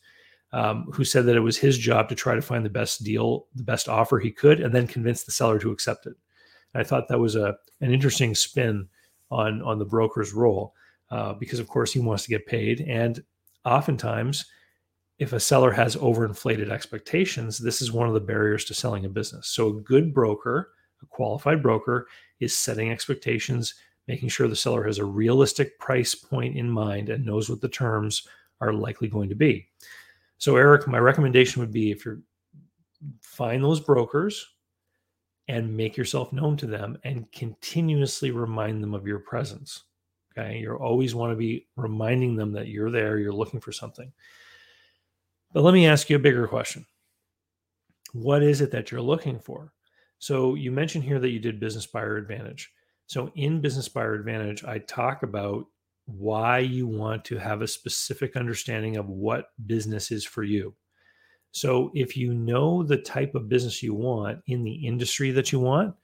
um, 0.53 0.86
who 0.93 1.03
said 1.03 1.25
that 1.25 1.36
it 1.36 1.41
was 1.41 1.58
his 1.58 1.77
job 1.77 2.08
to 2.08 2.15
try 2.15 2.36
to 2.36 2.41
find 2.41 2.65
the 2.65 2.69
best 2.69 3.03
deal, 3.03 3.48
the 3.53 3.63
best 3.63 3.89
offer 3.89 4.17
he 4.17 4.31
could, 4.31 4.62
and 4.62 4.74
then 4.74 4.88
convince 4.88 5.25
the 5.25 5.34
seller 5.34 5.60
to 5.60 5.72
accept 5.72 6.05
it. 6.05 6.13
And 6.74 6.79
I 6.79 6.86
thought 6.86 7.10
that 7.10 7.19
was 7.19 7.36
a 7.36 7.58
an 7.81 7.91
interesting 7.91 8.34
spin 8.34 8.88
on 9.29 9.62
on 9.62 9.77
the 9.77 9.86
broker's 9.86 10.31
role, 10.31 10.74
uh, 11.12 11.34
because 11.34 11.60
of 11.60 11.67
course 11.67 11.91
he 11.91 12.00
wants 12.00 12.24
to 12.24 12.29
get 12.29 12.48
paid, 12.48 12.79
and 12.79 13.22
oftentimes, 13.65 14.46
if 15.20 15.34
a 15.34 15.40
seller 15.40 15.72
has 15.72 15.96
overinflated 15.96 16.72
expectations, 16.72 17.58
this 17.58 17.82
is 17.82 17.92
one 17.92 18.08
of 18.08 18.14
the 18.14 18.20
barriers 18.20 18.66
to 18.66 18.74
selling 18.74 19.06
a 19.06 19.10
business. 19.10 19.48
So 19.50 19.68
a 19.68 19.82
good 19.82 20.14
broker, 20.14 20.72
a 21.04 21.06
qualified 21.06 21.62
broker, 21.62 22.08
is 22.40 22.56
setting 22.56 22.92
expectations 22.92 23.76
making 24.10 24.28
sure 24.28 24.48
the 24.48 24.56
seller 24.56 24.84
has 24.84 24.98
a 24.98 25.06
realistic 25.06 25.78
price 25.78 26.16
point 26.16 26.58
in 26.58 26.68
mind 26.68 27.10
and 27.10 27.24
knows 27.24 27.48
what 27.48 27.62
the 27.62 27.70
terms 27.70 28.28
are 28.60 28.74
likely 28.74 29.08
going 29.08 29.30
to 29.30 29.36
be. 29.36 29.68
So, 30.40 30.56
Eric, 30.56 30.88
my 30.88 30.98
recommendation 30.98 31.60
would 31.62 31.72
be 31.72 31.92
if 31.92 32.04
you're 32.04 32.20
find 33.22 33.64
those 33.64 33.80
brokers 33.80 34.46
and 35.48 35.78
make 35.78 35.96
yourself 35.96 36.34
known 36.34 36.58
to 36.58 36.66
them 36.66 36.98
and 37.04 37.32
continuously 37.32 38.32
remind 38.32 38.84
them 38.84 38.94
of 38.94 39.08
your 39.08 39.20
presence. 39.20 39.84
Okay. 40.38 40.58
You 40.58 40.74
always 40.76 41.16
want 41.16 41.32
to 41.32 41.38
be 41.38 41.68
reminding 41.76 42.36
them 42.36 42.52
that 42.54 42.68
you're 42.68 42.92
there, 42.92 43.20
you're 43.20 43.32
looking 43.32 43.60
for 43.60 43.72
something. 43.72 44.12
But 45.51 45.63
let 45.63 45.74
me 45.74 45.88
ask 45.88 46.10
you 46.10 46.15
a 46.15 46.20
bigger 46.20 46.48
question 46.48 46.86
What 48.13 48.44
is 48.44 48.62
it 48.62 48.72
that 48.72 48.91
you're 48.91 49.01
looking 49.01 49.39
for? 49.39 49.74
So, 50.20 50.56
you 50.56 50.72
mentioned 50.72 51.06
here 51.06 51.20
that 51.20 51.29
you 51.29 51.39
did 51.39 51.60
Business 51.60 51.86
Buyer 51.86 52.18
Advantage. 52.18 52.72
So 53.10 53.32
in 53.34 53.60
Business 53.60 53.89
Buyer 53.89 54.13
Advantage, 54.13 54.63
I 54.63 54.77
talk 54.77 55.24
about 55.24 55.65
why 56.06 56.60
you 56.60 56.86
want 56.86 57.25
to 57.25 57.39
have 57.39 57.63
a 57.63 57.68
specific 57.68 58.36
understanding 58.36 58.98
of 58.98 59.10
what 59.10 59.48
business 59.65 60.12
is 60.12 60.24
for 60.24 60.44
you. 60.44 60.75
So 61.51 61.89
if 61.96 62.15
you 62.15 62.36
know 62.36 62.84
the 62.84 62.98
type 62.98 63.34
of 63.34 63.50
business 63.50 63.82
you 63.82 63.96
want 63.96 64.41
in 64.46 64.63
the 64.63 64.74
industry 64.86 65.32
that 65.32 65.51
you 65.51 65.60
want, 65.60 65.96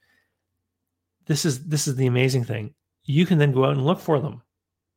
this 1.26 1.44
is 1.44 1.68
this 1.68 1.86
is 1.86 1.94
the 1.94 2.08
amazing 2.08 2.42
thing. 2.42 2.74
You 3.04 3.24
can 3.24 3.38
then 3.38 3.52
go 3.52 3.64
out 3.64 3.76
and 3.76 3.86
look 3.86 4.00
for 4.00 4.18
them, 4.18 4.42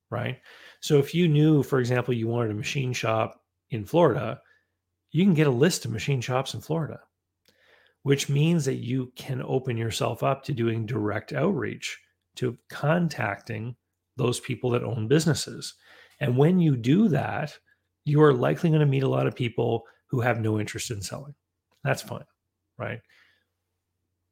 right? 0.09 0.39
So 0.79 0.97
if 0.97 1.13
you 1.13 1.27
knew, 1.27 1.61
for 1.61 1.79
example, 1.79 2.15
you 2.15 2.27
wanted 2.27 2.49
a 2.49 2.55
machine 2.55 2.91
shop 2.91 3.39
in 3.71 3.85
Florida, 3.85 4.41
you 5.11 5.23
can 5.23 5.33
get 5.33 5.47
a 5.47 5.51
list 5.51 5.85
of 5.85 5.91
machine 5.91 6.21
shops 6.21 6.53
in 6.53 6.61
Florida 6.61 6.99
which 8.03 8.29
means 8.29 8.65
that 8.65 8.75
you 8.75 9.11
can 9.15 9.41
open 9.43 9.77
yourself 9.77 10.23
up 10.23 10.43
to 10.43 10.53
doing 10.53 10.85
direct 10.85 11.33
outreach, 11.33 11.99
to 12.35 12.57
contacting 12.69 13.75
those 14.15 14.39
people 14.39 14.69
that 14.71 14.83
own 14.83 15.07
businesses. 15.07 15.75
And 16.19 16.37
when 16.37 16.59
you 16.59 16.75
do 16.75 17.09
that, 17.09 17.57
you 18.05 18.21
are 18.21 18.33
likely 18.33 18.69
going 18.69 18.79
to 18.79 18.85
meet 18.85 19.03
a 19.03 19.09
lot 19.09 19.27
of 19.27 19.35
people 19.35 19.83
who 20.07 20.21
have 20.21 20.39
no 20.39 20.59
interest 20.59 20.91
in 20.91 21.01
selling. 21.01 21.35
That's 21.83 22.01
fine, 22.01 22.25
right? 22.77 23.01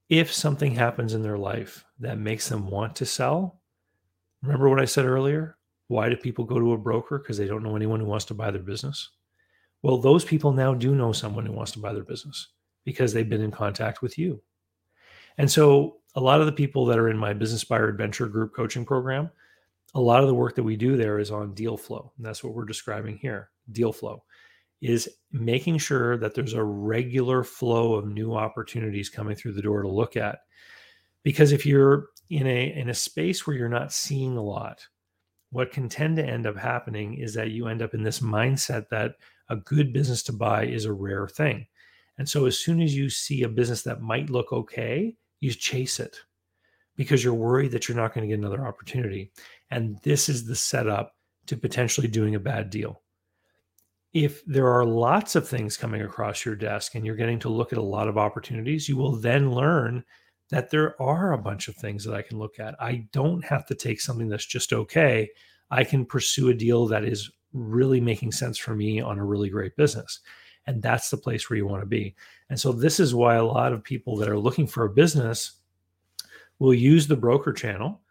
If 0.09 0.33
something 0.33 0.73
happens 0.73 1.13
in 1.13 1.21
their 1.21 1.37
life 1.37 1.83
that 1.99 2.17
makes 2.17 2.47
them 2.47 2.69
want 2.69 2.95
to 2.97 3.05
sell, 3.05 3.61
remember 4.41 4.69
what 4.69 4.79
I 4.79 4.85
said 4.85 5.05
earlier? 5.05 5.57
Why 5.89 6.09
do 6.09 6.15
people 6.15 6.45
go 6.45 6.59
to 6.59 6.73
a 6.73 6.77
broker? 6.77 7.19
Because 7.19 7.37
they 7.37 7.47
don't 7.47 7.63
know 7.63 7.75
anyone 7.75 7.99
who 7.99 8.05
wants 8.05 8.25
to 8.25 8.33
buy 8.33 8.51
their 8.51 8.61
business. 8.61 9.09
Well, 9.83 9.97
those 9.97 10.25
people 10.25 10.51
now 10.51 10.73
do 10.73 10.95
know 10.95 11.11
someone 11.11 11.45
who 11.45 11.53
wants 11.53 11.71
to 11.73 11.79
buy 11.79 11.93
their 11.93 12.03
business 12.03 12.47
because 12.83 13.13
they've 13.13 13.29
been 13.29 13.41
in 13.41 13.51
contact 13.51 14.01
with 14.01 14.17
you. 14.17 14.41
And 15.37 15.49
so, 15.49 15.97
a 16.15 16.21
lot 16.21 16.39
of 16.39 16.47
the 16.47 16.51
people 16.51 16.85
that 16.87 16.97
are 16.97 17.09
in 17.09 17.17
my 17.17 17.33
Business 17.33 17.63
Buyer 17.63 17.89
Adventure 17.89 18.27
group 18.27 18.55
coaching 18.55 18.85
program, 18.85 19.29
a 19.93 20.01
lot 20.01 20.21
of 20.21 20.27
the 20.27 20.33
work 20.33 20.55
that 20.55 20.63
we 20.63 20.75
do 20.75 20.97
there 20.97 21.19
is 21.19 21.29
on 21.29 21.53
deal 21.53 21.77
flow. 21.77 22.11
And 22.17 22.25
that's 22.25 22.43
what 22.43 22.53
we're 22.53 22.65
describing 22.65 23.17
here. 23.17 23.51
Deal 23.71 23.93
flow 23.93 24.23
is 24.81 25.09
making 25.31 25.77
sure 25.77 26.17
that 26.17 26.35
there's 26.35 26.53
a 26.53 26.63
regular 26.63 27.43
flow 27.43 27.95
of 27.95 28.07
new 28.07 28.35
opportunities 28.35 29.09
coming 29.09 29.35
through 29.35 29.53
the 29.53 29.61
door 29.61 29.81
to 29.81 29.87
look 29.87 30.15
at. 30.15 30.39
Because 31.23 31.51
if 31.51 31.65
you're 31.65 32.07
in 32.29 32.47
a 32.47 32.73
in 32.73 32.89
a 32.89 32.93
space 32.93 33.45
where 33.45 33.55
you're 33.55 33.69
not 33.69 33.91
seeing 33.91 34.37
a 34.37 34.43
lot, 34.43 34.85
what 35.51 35.71
can 35.71 35.89
tend 35.89 36.17
to 36.17 36.25
end 36.25 36.45
up 36.45 36.57
happening 36.57 37.15
is 37.15 37.33
that 37.33 37.51
you 37.51 37.67
end 37.67 37.81
up 37.81 37.93
in 37.93 38.03
this 38.03 38.19
mindset 38.19 38.89
that 38.89 39.15
a 39.49 39.55
good 39.55 39.93
business 39.93 40.23
to 40.23 40.33
buy 40.33 40.65
is 40.65 40.85
a 40.85 40.93
rare 40.93 41.27
thing. 41.27 41.67
And 42.17 42.27
so 42.27 42.45
as 42.45 42.59
soon 42.59 42.81
as 42.81 42.95
you 42.95 43.09
see 43.09 43.43
a 43.43 43.49
business 43.49 43.83
that 43.83 44.01
might 44.01 44.29
look 44.29 44.51
okay, 44.51 45.15
you 45.39 45.51
chase 45.53 45.99
it 45.99 46.17
because 46.95 47.23
you're 47.23 47.33
worried 47.33 47.71
that 47.71 47.87
you're 47.87 47.97
not 47.97 48.13
going 48.13 48.27
to 48.27 48.27
get 48.27 48.39
another 48.39 48.65
opportunity. 48.65 49.31
And 49.69 49.99
this 50.03 50.29
is 50.29 50.45
the 50.45 50.55
setup 50.55 51.15
to 51.45 51.55
potentially 51.55 52.07
doing 52.07 52.35
a 52.35 52.39
bad 52.39 52.69
deal. 52.69 53.03
If 54.13 54.43
there 54.45 54.67
are 54.67 54.85
lots 54.85 55.35
of 55.35 55.47
things 55.47 55.77
coming 55.77 56.01
across 56.01 56.43
your 56.43 56.55
desk 56.55 56.95
and 56.95 57.05
you're 57.05 57.15
getting 57.15 57.39
to 57.39 57.49
look 57.49 57.71
at 57.71 57.77
a 57.77 57.83
lot 57.83 58.07
of 58.07 58.17
opportunities, 58.17 58.89
you 58.89 58.97
will 58.97 59.15
then 59.15 59.51
learn 59.51 60.03
that 60.49 60.71
there 60.71 60.99
are 61.01 61.33
a 61.33 61.37
bunch 61.37 61.67
of 61.67 61.75
things 61.75 62.03
that 62.05 62.15
I 62.15 62.21
can 62.21 62.39
look 62.39 62.59
at. 62.59 62.75
I 62.81 63.07
don't 63.11 63.43
have 63.45 63.65
to 63.67 63.75
take 63.75 64.01
something 64.01 64.27
that's 64.27 64.45
just 64.45 64.73
okay. 64.73 65.29
I 65.69 65.83
can 65.83 66.05
pursue 66.05 66.49
a 66.49 66.53
deal 66.53 66.87
that 66.87 67.03
is 67.03 67.29
really 67.53 68.01
making 68.01 68.31
sense 68.31 68.57
for 68.57 68.75
me 68.75 68.99
on 68.99 69.19
a 69.19 69.25
really 69.25 69.49
great 69.49 69.75
business. 69.75 70.19
And 70.65 70.81
that's 70.81 71.09
the 71.09 71.17
place 71.17 71.49
where 71.49 71.57
you 71.57 71.65
want 71.65 71.81
to 71.81 71.87
be. 71.87 72.15
And 72.49 72.59
so, 72.59 72.71
this 72.71 72.99
is 72.99 73.15
why 73.15 73.35
a 73.35 73.45
lot 73.45 73.73
of 73.73 73.83
people 73.83 74.17
that 74.17 74.29
are 74.29 74.37
looking 74.37 74.67
for 74.67 74.85
a 74.85 74.89
business 74.89 75.53
will 76.59 76.73
use 76.73 77.07
the 77.07 77.15
broker 77.15 77.53
channel, 77.53 78.01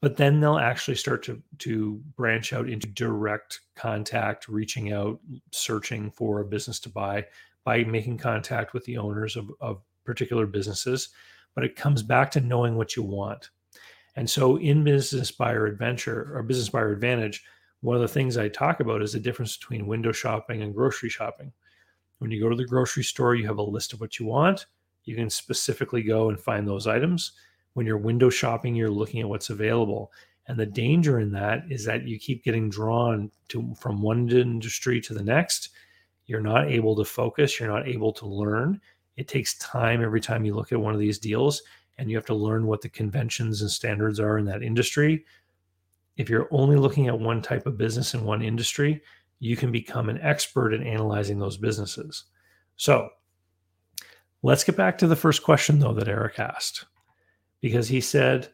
but 0.00 0.16
then 0.16 0.40
they'll 0.40 0.58
actually 0.58 0.96
start 0.96 1.22
to, 1.24 1.40
to 1.58 2.02
branch 2.16 2.52
out 2.52 2.68
into 2.68 2.86
direct 2.88 3.60
contact, 3.76 4.48
reaching 4.48 4.92
out, 4.92 5.20
searching 5.52 6.10
for 6.10 6.40
a 6.40 6.44
business 6.44 6.80
to 6.80 6.88
buy 6.88 7.24
by 7.64 7.84
making 7.84 8.18
contact 8.18 8.74
with 8.74 8.84
the 8.84 8.98
owners 8.98 9.36
of, 9.36 9.50
of 9.60 9.80
particular 10.04 10.46
businesses. 10.46 11.10
But 11.54 11.64
it 11.64 11.76
comes 11.76 12.02
back 12.02 12.30
to 12.32 12.40
knowing 12.40 12.76
what 12.76 12.96
you 12.96 13.02
want. 13.02 13.50
And 14.16 14.28
so, 14.28 14.58
in 14.58 14.84
Business 14.84 15.30
Buyer 15.30 15.66
Adventure 15.66 16.36
or 16.36 16.42
Business 16.42 16.68
Buyer 16.68 16.92
Advantage, 16.92 17.42
one 17.82 17.96
of 17.96 18.02
the 18.02 18.08
things 18.08 18.36
I 18.36 18.48
talk 18.48 18.80
about 18.80 19.02
is 19.02 19.12
the 19.12 19.20
difference 19.20 19.56
between 19.56 19.86
window 19.86 20.12
shopping 20.12 20.62
and 20.62 20.74
grocery 20.74 21.08
shopping. 21.08 21.52
When 22.18 22.30
you 22.30 22.40
go 22.40 22.48
to 22.48 22.56
the 22.56 22.64
grocery 22.64 23.02
store, 23.02 23.34
you 23.34 23.46
have 23.46 23.58
a 23.58 23.62
list 23.62 23.92
of 23.92 24.00
what 24.00 24.18
you 24.18 24.26
want. 24.26 24.66
You 25.04 25.16
can 25.16 25.28
specifically 25.28 26.02
go 26.02 26.28
and 26.28 26.38
find 26.38 26.66
those 26.66 26.86
items. 26.86 27.32
When 27.74 27.84
you're 27.84 27.98
window 27.98 28.30
shopping, 28.30 28.76
you're 28.76 28.88
looking 28.88 29.20
at 29.20 29.28
what's 29.28 29.50
available. 29.50 30.12
And 30.46 30.56
the 30.56 30.66
danger 30.66 31.18
in 31.18 31.32
that 31.32 31.64
is 31.68 31.84
that 31.84 32.06
you 32.06 32.20
keep 32.20 32.44
getting 32.44 32.70
drawn 32.70 33.32
to 33.48 33.74
from 33.80 34.00
one 34.00 34.28
industry 34.30 35.00
to 35.00 35.14
the 35.14 35.24
next. 35.24 35.70
You're 36.26 36.40
not 36.40 36.70
able 36.70 36.94
to 36.96 37.04
focus, 37.04 37.58
you're 37.58 37.68
not 37.68 37.88
able 37.88 38.12
to 38.12 38.26
learn. 38.26 38.80
It 39.16 39.26
takes 39.26 39.58
time 39.58 40.02
every 40.02 40.20
time 40.20 40.44
you 40.44 40.54
look 40.54 40.70
at 40.70 40.80
one 40.80 40.94
of 40.94 41.00
these 41.00 41.18
deals 41.18 41.62
and 41.98 42.08
you 42.08 42.16
have 42.16 42.26
to 42.26 42.34
learn 42.34 42.66
what 42.66 42.80
the 42.80 42.88
conventions 42.88 43.60
and 43.60 43.70
standards 43.70 44.20
are 44.20 44.38
in 44.38 44.44
that 44.46 44.62
industry. 44.62 45.24
If 46.16 46.28
you're 46.28 46.48
only 46.50 46.76
looking 46.76 47.08
at 47.08 47.18
one 47.18 47.42
type 47.42 47.66
of 47.66 47.78
business 47.78 48.14
in 48.14 48.24
one 48.24 48.42
industry, 48.42 49.02
you 49.38 49.56
can 49.56 49.72
become 49.72 50.08
an 50.08 50.20
expert 50.20 50.72
in 50.72 50.86
analyzing 50.86 51.38
those 51.38 51.56
businesses. 51.56 52.24
So 52.76 53.08
let's 54.42 54.64
get 54.64 54.76
back 54.76 54.98
to 54.98 55.06
the 55.06 55.16
first 55.16 55.42
question, 55.42 55.78
though, 55.78 55.94
that 55.94 56.08
Eric 56.08 56.38
asked, 56.38 56.84
because 57.60 57.88
he 57.88 58.00
said, 58.00 58.50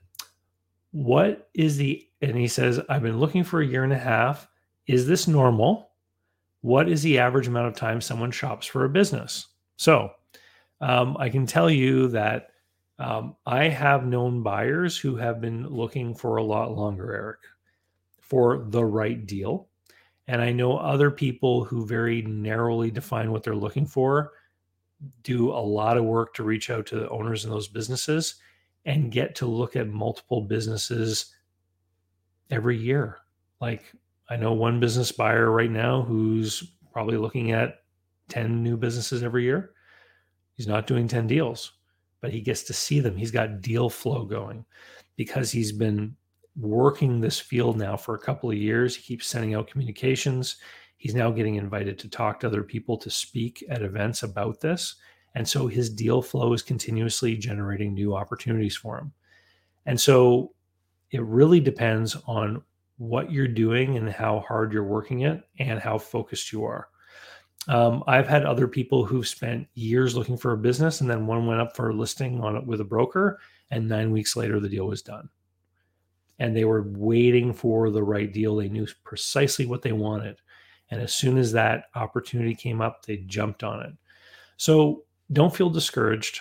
What 0.93 1.49
is 1.55 1.77
the 1.77 2.09
and 2.21 2.37
he 2.37 2.49
says, 2.49 2.81
I've 2.89 3.03
been 3.03 3.19
looking 3.19 3.45
for 3.45 3.61
a 3.61 3.67
year 3.67 3.85
and 3.85 3.93
a 3.93 3.99
half. 3.99 4.49
Is 4.87 5.07
this 5.07 5.29
normal? 5.29 5.91
What 6.63 6.89
is 6.89 7.03
the 7.03 7.19
average 7.19 7.47
amount 7.47 7.69
of 7.69 7.77
time 7.77 8.01
someone 8.01 8.31
shops 8.31 8.67
for 8.67 8.85
a 8.85 8.89
business? 8.89 9.47
So 9.77 10.11
um, 10.81 11.17
I 11.19 11.29
can 11.29 11.47
tell 11.47 11.71
you 11.71 12.09
that 12.09 12.49
um, 12.99 13.37
I 13.47 13.65
have 13.69 14.07
known 14.07 14.43
buyers 14.43 14.97
who 14.99 15.17
have 15.17 15.41
been 15.41 15.69
looking 15.69 16.15
for 16.15 16.37
a 16.37 16.43
lot 16.43 16.77
longer, 16.77 17.13
Eric, 17.15 17.39
for 18.21 18.67
the 18.69 18.85
right 18.85 19.25
deal. 19.25 19.69
And 20.27 20.43
I 20.43 20.53
know 20.53 20.77
other 20.77 21.11
people 21.11 21.65
who 21.65 21.87
very 21.87 22.23
narrowly 22.23 22.91
define 22.91 23.31
what 23.31 23.43
they're 23.43 23.55
looking 23.55 23.87
for, 23.87 24.33
do 25.23 25.51
a 25.51 25.61
lot 25.61 25.97
of 25.97 26.05
work 26.05 26.35
to 26.35 26.43
reach 26.43 26.71
out 26.71 26.87
to 26.87 26.97
the 26.97 27.09
owners 27.09 27.45
in 27.45 27.51
those 27.51 27.69
businesses 27.69 28.35
and 28.85 29.13
get 29.13 29.35
to 29.37 29.47
look 29.47 29.77
at 29.77 29.89
multiple 29.89 30.43
businesses 30.43 31.35
every 32.51 32.77
year. 32.77 33.19
Like 33.61 33.93
I 34.29 34.37
know 34.37 34.53
one 34.53 34.81
business 34.81 35.13
buyer 35.13 35.51
right 35.51 35.71
now 35.71 36.03
who's 36.03 36.63
probably 36.93 37.17
looking 37.17 37.53
at 37.53 37.83
10 38.29 38.63
new 38.63 38.77
businesses 38.77 39.23
every 39.23 39.45
year. 39.45 39.71
He's 40.55 40.67
not 40.67 40.87
doing 40.87 41.07
10 41.07 41.27
deals, 41.29 41.73
but 42.21 42.33
he 42.33 42.41
gets 42.41 42.63
to 42.65 42.73
see 42.73 43.01
them. 43.01 43.17
He's 43.17 43.31
got 43.31 43.61
deal 43.61 43.89
flow 43.89 44.25
going 44.25 44.65
because 45.17 45.51
he's 45.51 45.73
been 45.73 46.17
working 46.57 47.21
this 47.21 47.39
field 47.39 47.77
now 47.77 47.97
for 47.97 48.15
a 48.15 48.19
couple 48.19 48.51
of 48.51 48.57
years. 48.57 48.97
He 48.97 49.03
keeps 49.03 49.27
sending 49.27 49.55
out 49.55 49.71
communications. 49.71 50.57
He's 50.97 51.15
now 51.15 51.31
getting 51.31 51.55
invited 51.55 51.99
to 52.01 52.09
talk 52.09 52.41
to 52.41 52.47
other 52.49 52.63
people 52.63 52.97
to 52.99 53.11
speak 53.11 53.65
at 53.71 53.83
events 53.83 54.25
about 54.25 54.61
this. 54.61 54.97
And 55.35 55.49
so 55.49 55.69
his 55.69 55.89
deal 55.89 56.21
flow 56.21 56.53
is 56.53 56.63
continuously 56.63 57.37
generating 57.37 57.95
new 57.95 58.17
opportunities 58.17 58.77
for 58.77 58.99
him. 58.99 59.13
And 59.87 60.01
so 60.01 60.53
it 61.13 61.23
really 61.23 61.61
depends 61.61 62.17
on 62.27 62.63
what 62.97 63.31
you're 63.31 63.47
doing 63.47 63.97
and 63.97 64.11
how 64.11 64.41
hard 64.41 64.73
you're 64.73 64.83
working 64.83 65.21
it 65.21 65.43
and 65.61 65.79
how 65.79 65.99
focused 65.99 66.53
you 66.53 66.65
are. 66.65 66.89
Um, 67.69 68.03
I've 68.07 68.27
had 68.27 68.45
other 68.45 68.67
people 68.67 69.05
who've 69.05 69.29
spent 69.29 69.69
years 69.75 70.17
looking 70.17 70.39
for 70.39 70.53
a 70.53 70.59
business 70.59 71.01
and 71.01 71.11
then 71.11 71.27
one 71.27 71.47
went 71.47 71.61
up 71.61 71.77
for 71.77 71.91
a 71.91 71.95
listing 71.95 72.43
on 72.43 72.57
it 72.57 72.67
with 72.67 72.81
a 72.81 72.85
broker 72.85 73.41
and 73.71 73.87
nine 73.87 74.11
weeks 74.11 74.37
later 74.37 74.59
the 74.59 74.71
deal 74.71 74.87
was 74.87 75.03
done. 75.03 75.29
And 76.39 76.57
they 76.57 76.65
were 76.65 76.91
waiting 76.97 77.53
for 77.53 77.91
the 77.91 78.03
right 78.03 78.33
deal. 78.33 78.57
They 78.57 78.69
knew 78.69 78.87
precisely 79.05 79.67
what 79.67 79.83
they 79.83 79.93
wanted. 79.93 80.41
And 80.91 81.03
as 81.03 81.13
soon 81.13 81.37
as 81.37 81.53
that 81.53 81.85
opportunity 81.95 82.55
came 82.55 82.81
up, 82.81 83.05
they 83.05 83.19
jumped 83.19 83.63
on 83.63 83.83
it. 83.83 83.93
So 84.57 85.05
don't 85.33 85.55
feel 85.55 85.69
discouraged. 85.69 86.41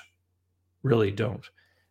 Really 0.83 1.11
don't. 1.11 1.43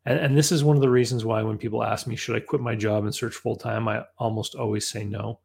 And, 0.06 0.18
and 0.18 0.36
this 0.36 0.52
is 0.52 0.64
one 0.64 0.76
of 0.76 0.82
the 0.82 0.88
reasons 0.88 1.24
why 1.24 1.42
when 1.42 1.58
people 1.58 1.82
ask 1.82 2.06
me, 2.06 2.16
should 2.16 2.36
I 2.36 2.40
quit 2.40 2.62
my 2.62 2.74
job 2.74 3.04
and 3.04 3.14
search 3.14 3.34
full 3.34 3.56
time? 3.56 3.88
I 3.88 4.04
almost 4.18 4.54
always 4.54 4.88
say 4.88 5.04
no, 5.04 5.40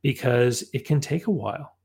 because 0.00 0.64
it 0.72 0.86
can 0.86 1.00
take 1.00 1.26
a 1.26 1.32
while. 1.32 1.77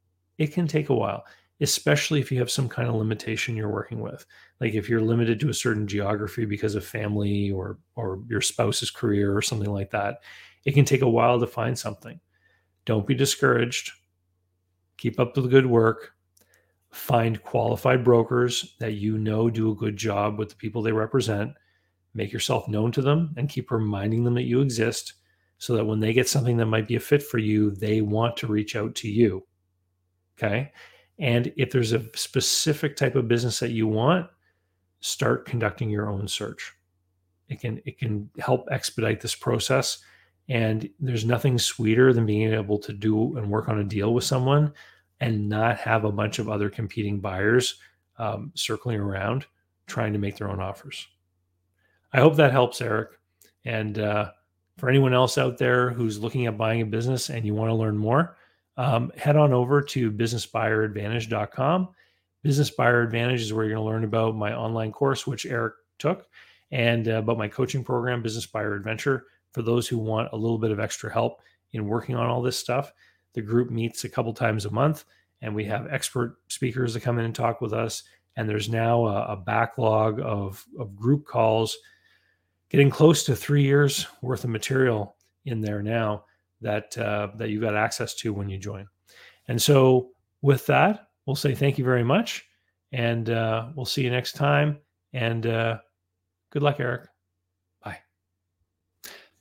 It 0.44 0.54
can 0.54 0.68
take 0.68 0.90
a 0.90 0.96
while, 0.96 1.26
especially 1.62 2.20
if 2.20 2.32
you 2.32 2.40
have 2.40 2.52
some 2.52 2.70
kind 2.70 2.88
of 2.88 2.96
limitation 2.96 3.56
you're 3.56 3.70
working 3.70 4.02
with. 4.02 4.26
Like 4.60 4.74
if 4.74 4.90
you're 4.90 5.02
limited 5.02 5.40
to 5.40 5.50
a 5.50 5.54
certain 5.54 5.88
geography 5.88 6.46
because 6.46 6.76
of 6.76 6.86
family 6.86 7.52
or 7.52 7.80
or 7.96 8.22
your 8.28 8.42
spouse's 8.42 8.92
career 8.92 9.36
or 9.36 9.42
something 9.42 9.72
like 9.72 9.92
that, 9.92 10.20
it 10.66 10.74
can 10.74 10.86
take 10.86 11.02
a 11.02 11.10
while 11.10 11.40
to 11.40 11.48
find 11.48 11.78
something. 11.78 12.20
Don't 12.86 13.08
be 13.08 13.16
discouraged. 13.16 13.92
Keep 14.98 15.20
up 15.20 15.34
the 15.34 15.42
good 15.42 15.66
work. 15.66 16.12
Find 16.92 17.42
qualified 17.42 18.04
brokers 18.04 18.76
that 18.80 18.94
you 18.94 19.18
know 19.18 19.50
do 19.50 19.72
a 19.72 19.76
good 19.76 19.98
job 19.98 20.38
with 20.38 20.50
the 20.50 20.56
people 20.56 20.82
they 20.82 20.92
represent 20.92 21.54
make 22.14 22.32
yourself 22.32 22.68
known 22.68 22.92
to 22.92 23.02
them 23.02 23.34
and 23.38 23.50
keep 23.50 23.72
reminding 23.72 24.24
them 24.24 24.36
that 24.36 24.44
you 24.44 24.62
exist 24.62 25.14
so 25.58 25.76
that 25.76 25.86
when 25.86 26.00
they 26.00 26.14
get 26.14 26.28
something 26.28 26.58
that 26.58 26.66
might 26.66 26.88
be 26.88 26.96
a 26.96 27.00
fit 27.00 27.24
for 27.24 27.38
you, 27.38 27.72
they 27.72 28.02
want 28.02 28.36
to 28.38 28.48
reach 28.48 28.76
out 28.76 28.94
to 28.96 29.10
you. 29.10 29.46
Okay. 30.38 30.72
And 31.20 31.54
if 31.58 31.72
there's 31.72 31.94
a 31.94 32.06
specific 32.16 32.96
type 32.96 33.16
of 33.16 33.28
business 33.28 33.60
that 33.60 33.72
you 33.72 33.88
want, 33.88 34.28
start 35.00 35.46
conducting 35.46 35.90
your 35.90 36.10
own 36.10 36.28
search. 36.28 36.74
It 37.50 37.60
can 37.60 37.82
it 37.86 38.00
can 38.00 38.30
help 38.40 38.68
expedite 38.72 39.22
this 39.22 39.36
process. 39.36 40.00
And 40.50 40.90
there's 41.00 41.26
nothing 41.26 41.58
sweeter 41.58 42.14
than 42.14 42.26
being 42.26 42.54
able 42.54 42.78
to 42.80 42.94
do 42.94 43.38
and 43.38 43.50
work 43.50 43.70
on 43.70 43.80
a 43.80 43.84
deal 43.84 44.14
with 44.14 44.24
someone 44.24 44.74
and 45.20 45.48
not 45.48 45.78
have 45.78 46.04
a 46.04 46.12
bunch 46.12 46.40
of 46.40 46.50
other 46.50 46.70
competing 46.70 47.20
buyers 47.20 47.76
um, 48.18 48.52
circling 48.56 49.00
around 49.00 49.46
trying 49.88 50.14
to 50.14 50.20
make 50.20 50.38
their 50.38 50.50
own 50.50 50.60
offers. 50.60 51.08
I 52.14 52.20
hope 52.20 52.36
that 52.36 52.52
helps, 52.52 52.82
Eric. 52.82 53.12
And 53.66 54.00
uh, 54.00 54.32
for 54.78 54.90
anyone 54.90 55.14
else 55.14 55.38
out 55.38 55.58
there 55.58 55.92
who's 55.92 56.20
looking 56.20 56.46
at 56.46 56.58
buying 56.58 56.82
a 56.82 56.86
business 56.86 57.30
and 57.30 57.46
you 57.46 57.54
want 57.54 57.70
to 57.70 57.76
learn 57.76 57.98
more, 57.98 58.38
um, 58.78 59.12
head 59.18 59.36
on 59.36 59.54
over 59.54 59.82
to 59.82 60.12
businessbuyeradvantage.com. 60.12 61.90
Business 62.42 62.70
Buyer 62.70 63.02
Advantage 63.02 63.42
is 63.42 63.54
where 63.54 63.66
you're 63.66 63.76
going 63.76 63.86
to 63.86 63.92
learn 63.92 64.04
about 64.04 64.36
my 64.36 64.54
online 64.54 64.92
course, 64.92 65.26
which 65.26 65.46
Eric 65.46 65.76
took, 65.98 66.28
and 66.72 67.08
uh, 67.08 67.14
about 67.14 67.38
my 67.38 67.48
coaching 67.48 67.84
program, 67.84 68.22
Business 68.22 68.46
Buyer 68.46 68.76
Adventure, 68.76 69.28
for 69.52 69.62
those 69.62 69.88
who 69.88 69.98
want 69.98 70.30
a 70.34 70.38
little 70.38 70.58
bit 70.58 70.72
of 70.72 70.80
extra 70.80 71.12
help 71.12 71.42
in 71.72 71.88
working 71.88 72.16
on 72.16 72.28
all 72.28 72.42
this 72.42 72.58
stuff. 72.58 72.92
The 73.34 73.42
group 73.42 73.70
meets 73.70 74.04
a 74.04 74.10
couple 74.10 74.34
times 74.34 74.66
a 74.66 74.72
month, 74.72 75.06
and 75.42 75.56
we 75.56 75.64
have 75.66 75.88
expert 75.92 76.38
speakers 76.50 76.94
that 76.94 77.02
come 77.02 77.18
in 77.18 77.26
and 77.26 77.36
talk 77.36 77.62
with 77.62 77.74
us. 77.74 78.04
And 78.36 78.50
there's 78.50 78.70
now 78.70 79.06
a, 79.06 79.34
a 79.34 79.38
backlog 79.38 80.20
of, 80.20 80.66
of 80.80 80.96
group 80.96 81.26
calls 81.26 81.78
getting 82.70 82.90
close 82.90 83.24
to 83.24 83.36
three 83.36 83.64
years 83.64 84.08
worth 84.22 84.44
of 84.44 84.50
material 84.50 85.16
in 85.46 85.62
there 85.62 85.84
now 85.84 86.26
that 86.64 86.98
uh, 86.98 87.30
that 87.36 87.50
you 87.50 87.62
got 87.62 87.76
access 87.76 88.14
to 88.16 88.34
when 88.34 88.50
you 88.50 88.58
join. 88.58 88.88
And 89.48 89.62
so 89.62 90.10
with 90.42 90.66
that, 90.68 91.08
we'll 91.26 91.36
say 91.36 91.54
thank 91.54 91.78
you 91.78 91.86
very 91.86 92.04
much, 92.04 92.46
and 92.92 93.30
uh, 93.30 93.68
we'll 93.76 93.86
see 93.86 94.04
you 94.04 94.10
next 94.10 94.34
time. 94.34 94.80
And 95.14 95.46
uh, 95.46 95.78
good 96.52 96.64
luck, 96.64 96.80
Eric. 96.80 97.08
Bye. 97.84 98.00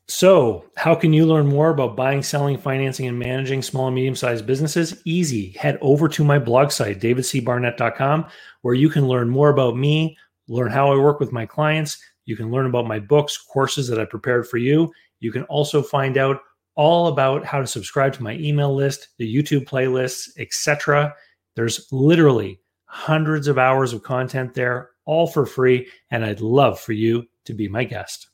So, 0.07 0.67
how 0.77 0.95
can 0.95 1.13
you 1.13 1.25
learn 1.25 1.47
more 1.47 1.71
about 1.71 1.97
buying, 1.97 2.23
selling, 2.23 2.59
financing, 2.59 3.07
and 3.07 3.19
managing 3.19 3.63
small 3.63 3.87
and 3.87 3.95
medium 3.95 4.15
sized 4.15 4.47
businesses? 4.47 5.01
Easy. 5.05 5.51
Head 5.53 5.79
over 5.81 6.09
to 6.09 6.25
my 6.25 6.39
blog 6.39 6.71
site, 6.71 7.01
davidcbarnett.com, 7.01 8.27
where 8.61 8.75
you 8.75 8.91
can 8.91 9.09
learn 9.09 9.31
more 9.31 9.49
about 9.49 9.77
me, 9.77 10.17
learn 10.49 10.71
how 10.71 10.93
I 10.93 10.97
work 10.97 11.21
with 11.21 11.33
my 11.33 11.47
clients 11.47 11.99
you 12.25 12.37
can 12.37 12.51
learn 12.51 12.67
about 12.67 12.87
my 12.87 12.99
books, 12.99 13.37
courses 13.37 13.89
that 13.89 13.99
I 13.99 14.05
prepared 14.05 14.49
for 14.49 14.59
you. 14.59 14.93
You 15.21 15.33
can 15.33 15.43
also 15.45 15.83
find 15.83 16.17
out 16.17 16.41
all 16.75 17.09
about 17.09 17.45
how 17.45 17.61
to 17.61 17.67
subscribe 17.67 18.13
to 18.15 18.23
my 18.23 18.35
email 18.35 18.75
list, 18.75 19.09
the 19.19 19.35
YouTube 19.35 19.67
playlists, 19.67 20.29
etc. 20.39 21.15
There's 21.57 21.87
literally 21.93 22.61
hundreds 22.87 23.49
of 23.49 23.59
hours 23.59 23.93
of 23.93 24.03
content 24.03 24.55
there, 24.55 24.91
all 25.05 25.27
for 25.27 25.47
free. 25.47 25.89
And 26.11 26.25
I'd 26.25 26.41
love 26.41 26.81
for 26.81 26.93
you 26.93 27.25
to 27.45 27.55
be 27.55 27.69
my 27.69 27.85
guest. 27.85 28.29